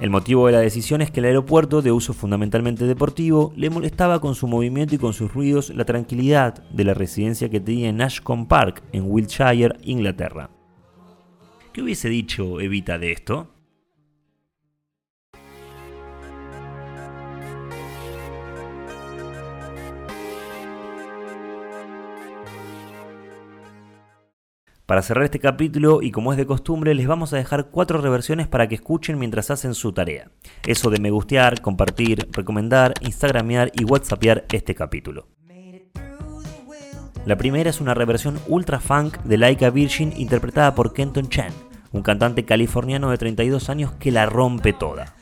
El 0.00 0.10
motivo 0.10 0.46
de 0.46 0.52
la 0.52 0.58
decisión 0.58 1.00
es 1.00 1.12
que 1.12 1.20
el 1.20 1.26
aeropuerto, 1.26 1.80
de 1.80 1.92
uso 1.92 2.12
fundamentalmente 2.12 2.86
deportivo, 2.86 3.52
le 3.54 3.70
molestaba 3.70 4.20
con 4.20 4.34
su 4.34 4.48
movimiento 4.48 4.96
y 4.96 4.98
con 4.98 5.12
sus 5.12 5.32
ruidos 5.32 5.70
la 5.70 5.84
tranquilidad 5.84 6.64
de 6.70 6.82
la 6.82 6.92
residencia 6.92 7.48
que 7.48 7.60
tenía 7.60 7.88
en 7.88 8.02
Ashcombe 8.02 8.48
Park, 8.48 8.82
en 8.90 9.04
Wiltshire, 9.06 9.76
Inglaterra. 9.84 10.50
¿Qué 11.72 11.82
hubiese 11.82 12.08
dicho 12.08 12.60
Evita 12.60 12.98
de 12.98 13.12
esto? 13.12 13.51
Para 24.86 25.02
cerrar 25.02 25.24
este 25.24 25.38
capítulo, 25.38 26.02
y 26.02 26.10
como 26.10 26.32
es 26.32 26.36
de 26.36 26.44
costumbre, 26.44 26.94
les 26.94 27.06
vamos 27.06 27.32
a 27.32 27.36
dejar 27.36 27.70
cuatro 27.70 28.00
reversiones 28.00 28.48
para 28.48 28.68
que 28.68 28.74
escuchen 28.74 29.16
mientras 29.16 29.50
hacen 29.50 29.74
su 29.74 29.92
tarea. 29.92 30.30
Eso 30.66 30.90
de 30.90 30.98
me 30.98 31.10
gustear, 31.10 31.60
compartir, 31.60 32.28
recomendar, 32.32 32.94
instagramear 33.00 33.70
y 33.74 33.84
whatsappear 33.84 34.44
este 34.50 34.74
capítulo. 34.74 35.28
La 37.24 37.36
primera 37.36 37.70
es 37.70 37.80
una 37.80 37.94
reversión 37.94 38.40
ultra 38.48 38.80
funk 38.80 39.18
de 39.18 39.38
Laika 39.38 39.70
Virgin 39.70 40.12
interpretada 40.16 40.74
por 40.74 40.92
Kenton 40.92 41.28
Chan, 41.28 41.52
un 41.92 42.02
cantante 42.02 42.44
californiano 42.44 43.10
de 43.10 43.18
32 43.18 43.68
años 43.70 43.92
que 43.92 44.10
la 44.10 44.26
rompe 44.26 44.72
toda. 44.72 45.14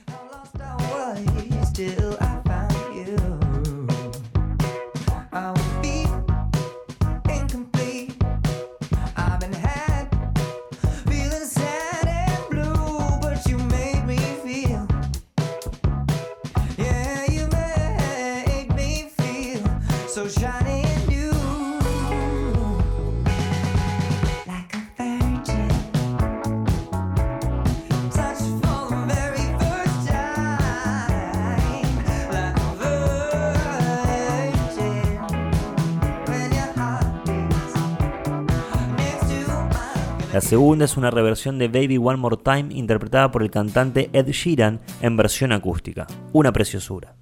La 40.41 40.47
segunda 40.49 40.87
es 40.87 40.97
una 40.97 41.11
reversión 41.11 41.59
de 41.59 41.69
Baby 41.69 41.99
One 41.99 42.17
More 42.17 42.39
Time 42.39 42.69
interpretada 42.71 43.31
por 43.31 43.43
el 43.43 43.51
cantante 43.51 44.09
Ed 44.15 44.29
Sheeran 44.29 44.81
en 45.03 45.15
versión 45.15 45.53
acústica. 45.53 46.07
Una 46.33 46.51
preciosura. 46.51 47.15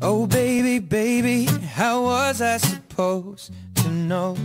Oh 0.00 0.28
baby, 0.28 0.78
baby, 0.78 1.48
how 1.76 2.04
was 2.04 2.40
I 2.40 2.60
supposed 2.60 3.52
to 3.82 3.90
know 3.90 4.36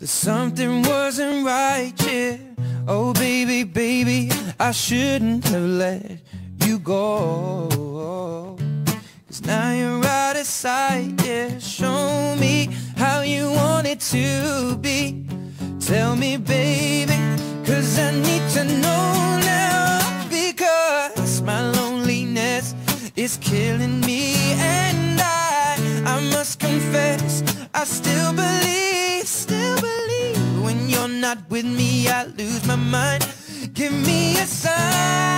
that 0.00 0.08
something 0.08 0.82
wasn't 0.82 1.46
right, 1.46 1.94
yeah. 2.04 2.36
Oh 2.88 3.12
baby, 3.12 3.62
baby, 3.62 4.30
I 4.58 4.72
shouldn't 4.72 5.44
have 5.44 5.62
let 5.62 6.22
you 6.66 6.80
go. 6.80 8.56
Cause 9.28 9.42
now 9.46 9.70
you're 9.70 10.04
out 10.04 10.34
of 10.34 10.44
sight, 10.44 11.12
yeah. 11.24 11.56
Show 11.60 12.34
me 12.40 12.68
how 12.96 13.20
you 13.20 13.50
want 13.52 13.86
it 13.86 14.00
to 14.00 14.76
be. 14.78 15.24
Tell 15.80 16.16
me, 16.16 16.36
baby, 16.36 17.16
cause 17.64 17.98
I 17.98 18.10
need 18.10 18.42
to 18.54 18.64
know 18.64 19.40
now. 19.44 20.26
Because 20.28 21.42
my 21.42 21.70
loneliness 21.70 22.74
is 23.14 23.36
killing 23.38 24.00
me. 24.00 24.34
And 24.54 25.20
I, 25.20 25.76
I 26.04 26.20
must 26.30 26.58
confess, 26.58 27.42
I 27.74 27.84
still 27.84 28.32
believe, 28.32 29.26
still 29.26 29.76
believe. 29.76 30.62
When 30.64 30.88
you're 30.88 31.08
not 31.08 31.38
with 31.50 31.66
me, 31.66 32.08
I 32.08 32.24
lose 32.24 32.66
my 32.66 32.76
mind. 32.76 33.26
Give 33.74 33.92
me 33.92 34.38
a 34.38 34.46
sign. 34.46 35.36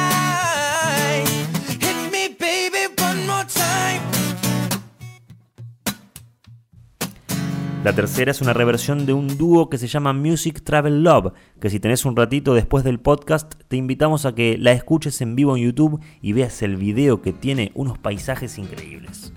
La 7.84 7.94
tercera 7.94 8.32
es 8.32 8.40
una 8.40 8.52
reversión 8.52 9.06
de 9.06 9.12
un 9.12 9.38
dúo 9.38 9.70
que 9.70 9.78
se 9.78 9.86
llama 9.86 10.12
Music 10.12 10.62
Travel 10.64 11.04
Love, 11.04 11.32
que 11.60 11.70
si 11.70 11.78
tenés 11.78 12.04
un 12.04 12.16
ratito 12.16 12.52
después 12.54 12.82
del 12.82 12.98
podcast, 12.98 13.54
te 13.68 13.76
invitamos 13.76 14.26
a 14.26 14.34
que 14.34 14.58
la 14.58 14.72
escuches 14.72 15.20
en 15.20 15.36
vivo 15.36 15.56
en 15.56 15.62
YouTube 15.62 16.00
y 16.20 16.32
veas 16.32 16.60
el 16.62 16.76
video 16.76 17.22
que 17.22 17.32
tiene 17.32 17.70
unos 17.76 17.96
paisajes 17.96 18.58
increíbles. 18.58 19.32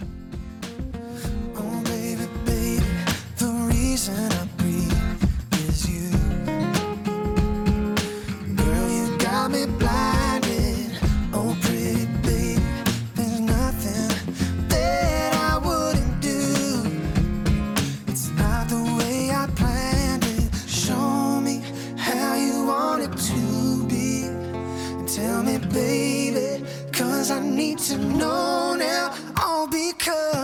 come 30.02 30.41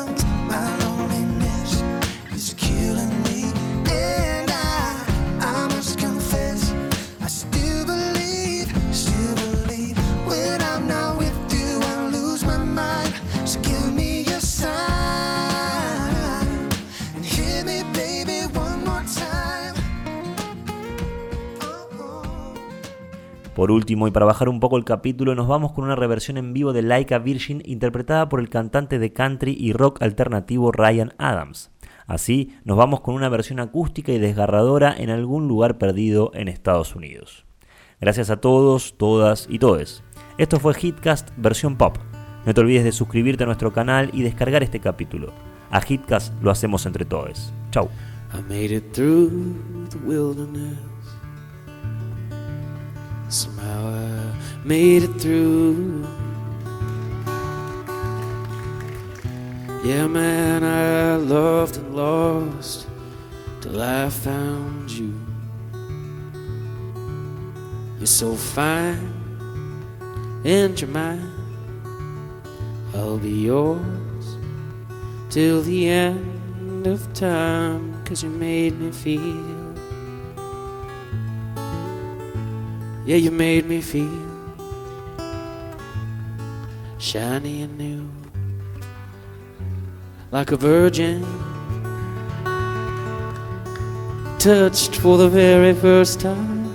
Por 23.58 23.72
último, 23.72 24.08
y 24.08 24.12
para 24.12 24.28
bajar 24.28 24.50
un 24.50 24.60
poco 24.60 24.78
el 24.78 24.84
capítulo, 24.84 25.34
nos 25.34 25.48
vamos 25.48 25.72
con 25.72 25.84
una 25.84 25.96
reversión 25.96 26.38
en 26.38 26.54
vivo 26.54 26.74
de 26.74 26.84
Like 26.84 27.16
a 27.16 27.18
Virgin 27.18 27.64
interpretada 27.66 28.30
por 28.30 28.40
el 28.40 28.50
cantante 28.50 29.00
de 29.00 29.14
country 29.14 29.58
y 29.60 29.74
rock 29.74 30.00
alternativo 30.04 30.72
Ryan 30.72 31.16
Adams. 31.18 31.72
Así, 32.06 32.54
nos 32.66 32.78
vamos 32.78 33.02
con 33.02 33.16
una 33.16 33.30
versión 33.30 33.60
acústica 33.60 34.12
y 34.12 34.20
desgarradora 34.20 34.94
en 34.96 35.10
algún 35.10 35.48
lugar 35.48 35.80
perdido 35.80 36.30
en 36.36 36.50
Estados 36.50 36.96
Unidos. 36.96 37.48
Gracias 38.00 38.30
a 38.30 38.38
todos, 38.38 38.96
todas 38.96 39.48
y 39.50 39.58
todes. 39.58 40.04
Esto 40.38 40.60
fue 40.60 40.76
Hitcast 40.80 41.32
versión 41.36 41.78
pop. 41.78 41.98
No 42.46 42.54
te 42.54 42.62
olvides 42.62 42.84
de 42.84 42.92
suscribirte 42.92 43.42
a 43.42 43.48
nuestro 43.48 43.74
canal 43.74 44.12
y 44.14 44.22
descargar 44.22 44.62
este 44.62 44.80
capítulo. 44.80 45.34
A 45.72 45.82
Hitcast 45.82 46.32
lo 46.44 46.52
hacemos 46.52 46.86
entre 46.86 47.06
todos. 47.06 47.52
Chau. 47.72 47.90
Somehow 53.30 53.88
I 53.88 54.66
made 54.66 55.04
it 55.04 55.14
through. 55.20 56.08
Yeah, 59.84 60.08
man, 60.08 60.64
I 60.64 61.18
loved 61.18 61.78
and 61.78 61.96
lost 61.96 62.88
till 63.62 63.82
I 63.82 64.10
found 64.10 64.90
you. 64.90 65.14
You're 67.98 68.06
so 68.06 68.36
fine 68.36 69.14
and 70.46 70.80
you're 70.80 70.90
mine. 70.90 71.32
I'll 72.94 73.18
be 73.18 73.32
yours 73.32 74.38
till 75.30 75.62
the 75.62 75.90
end 75.90 76.88
of 76.88 77.14
time. 77.14 78.04
Cause 78.06 78.24
you 78.24 78.30
made 78.30 78.80
me 78.80 78.92
feel. 78.92 79.57
Yeah, 83.08 83.16
you 83.16 83.32
made 83.32 83.66
me 83.66 83.80
feel 83.80 84.12
shiny 86.98 87.62
and 87.62 87.78
new. 87.78 88.10
Like 90.30 90.52
a 90.52 90.58
virgin 90.58 91.26
touched 94.40 94.98
for 94.98 95.18
the 95.18 95.30
very 95.30 95.74
first 95.74 96.20
time. 96.20 96.68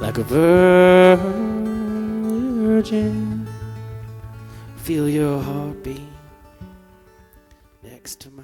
Like 0.00 0.18
a 0.18 0.24
virgin, 0.24 1.06
feel 4.78 5.08
your 5.08 5.40
heartbeat 5.40 6.02
next 7.84 8.18
to 8.22 8.30
mine. 8.32 8.39